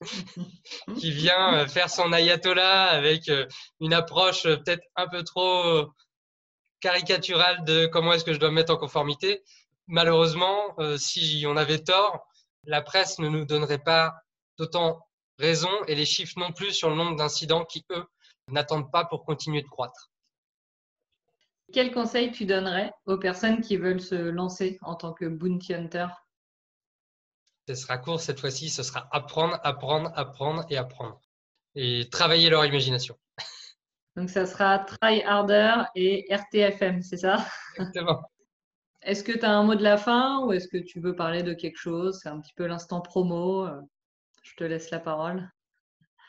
qui 0.98 1.12
vient 1.12 1.56
euh, 1.56 1.68
faire 1.68 1.90
son 1.90 2.12
ayatollah 2.14 2.90
avec 2.90 3.30
euh, 3.30 3.48
une 3.80 3.94
approche 3.94 4.46
euh, 4.46 4.58
peut-être 4.58 4.84
un 4.96 5.08
peu 5.08 5.24
trop 5.24 5.88
caricaturale 6.80 7.64
de 7.66 7.86
comment 7.86 8.14
est-ce 8.14 8.26
que 8.26 8.34
je 8.34 8.40
dois 8.40 8.50
me 8.50 8.56
mettre 8.56 8.74
en 8.74 8.78
conformité. 8.78 9.44
Malheureusement, 9.88 10.76
si 10.98 11.44
on 11.48 11.58
avait 11.58 11.84
tort, 11.84 12.26
la 12.64 12.82
presse 12.82 13.20
ne 13.20 13.30
nous 13.30 13.46
donnerait 13.46 13.84
pas 13.84 14.14
d'autant 14.58 15.08
raison 15.38 15.70
et 15.88 15.96
les 15.96 16.06
chiffres 16.06 16.40
non 16.40 16.52
plus 16.52 16.72
sur 16.74 16.90
le 16.90 16.96
nombre 16.96 17.16
d'incidents 17.18 17.66
qui, 17.66 17.86
eux, 17.92 18.06
n'attendent 18.48 18.92
pas 18.92 19.06
pour 19.06 19.26
continuer 19.26 19.62
de 19.62 19.68
croître. 19.68 20.11
Quel 21.74 21.92
conseil 21.92 22.32
tu 22.32 22.46
donnerais 22.46 22.92
aux 23.06 23.18
personnes 23.18 23.62
qui 23.62 23.78
veulent 23.78 24.02
se 24.02 24.16
lancer 24.16 24.78
en 24.82 24.96
tant 24.96 25.14
que 25.14 25.26
bounty 25.26 25.74
hunter? 25.74 26.08
Ce 27.68 27.76
sera 27.76 27.98
court 27.98 28.20
cette 28.20 28.40
fois-ci, 28.40 28.70
ce 28.70 28.84
sera 28.84 29.08
apprendre, 29.12 29.60
apprendre, 29.64 30.12
apprendre 30.16 30.66
et 30.70 30.78
apprendre. 30.78 31.22
Et 31.76 32.10
travailler 32.10 32.50
leur 32.50 32.66
imagination. 32.66 33.16
Donc 34.16 34.30
ça 34.30 34.46
sera 34.46 34.80
Try 34.80 35.24
Harder 35.24 35.84
et 35.96 36.26
RTFM, 36.30 37.02
c'est 37.02 37.18
ça? 37.18 37.46
Exactement. 37.78 38.22
Est-ce 39.02 39.24
que 39.24 39.32
tu 39.32 39.46
as 39.46 39.52
un 39.52 39.64
mot 39.64 39.76
de 39.76 39.84
la 39.84 39.98
fin 39.98 40.46
ou 40.46 40.52
est-ce 40.52 40.68
que 40.68 40.78
tu 40.78 41.00
veux 41.00 41.16
parler 41.16 41.44
de 41.44 41.54
quelque 41.54 41.78
chose? 41.78 42.20
C'est 42.22 42.30
un 42.30 42.40
petit 42.40 42.54
peu 42.54 42.66
l'instant 42.66 43.02
promo. 43.02 43.68
Je 44.44 44.56
te 44.56 44.64
laisse 44.64 44.92
la 44.92 45.00
parole. 45.00 45.50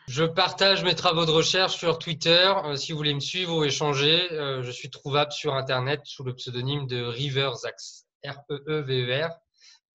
Je 0.09 0.25
partage 0.25 0.83
mes 0.83 0.95
travaux 0.95 1.25
de 1.25 1.31
recherche 1.31 1.77
sur 1.77 1.99
Twitter. 1.99 2.53
Euh, 2.65 2.77
si 2.77 2.93
vous 2.93 2.99
voulez 2.99 3.15
me 3.15 3.21
suivre 3.21 3.57
ou 3.57 3.65
échanger, 3.65 4.33
euh, 4.33 4.63
je 4.63 4.71
suis 4.71 4.91
trouvable 4.91 5.33
sur 5.33 5.55
Internet 5.55 6.01
sous 6.05 6.25
le 6.25 6.35
pseudonyme 6.35 6.87
de 6.87 7.03
Riverzax. 7.03 8.07
R-E-E-V-E-R 8.25 9.31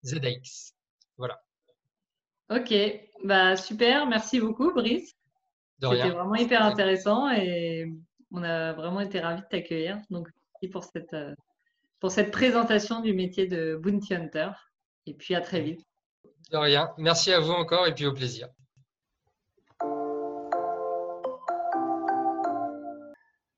Z-A-X. 0.04 0.74
Voilà. 1.18 1.42
Ok, 2.50 2.74
bah 3.24 3.58
super. 3.58 4.08
Merci 4.08 4.40
beaucoup, 4.40 4.74
Brice. 4.74 5.14
C'était 5.82 6.10
vraiment 6.10 6.36
hyper 6.36 6.64
intéressant 6.64 7.30
et 7.30 7.86
on 8.32 8.44
a 8.44 8.74
vraiment 8.74 9.02
été 9.02 9.20
ravis 9.20 9.42
de 9.42 9.48
t'accueillir. 9.48 9.98
Donc, 10.10 10.28
merci 10.54 10.72
pour 10.72 10.84
cette, 10.84 11.14
euh, 11.14 11.36
pour 12.00 12.12
cette 12.12 12.32
présentation 12.32 13.02
du 13.02 13.14
métier 13.14 13.48
de 13.48 13.76
Bounty 13.82 14.16
Hunter. 14.16 14.52
Et 15.06 15.14
puis 15.14 15.36
à 15.36 15.42
très 15.42 15.62
vite. 15.62 15.86
De 16.52 16.58
rien. 16.58 16.92
Merci 16.98 17.32
à 17.34 17.40
vous 17.40 17.52
encore 17.52 17.88
et 17.88 17.94
puis 17.94 18.06
au 18.06 18.14
plaisir. 18.14 18.48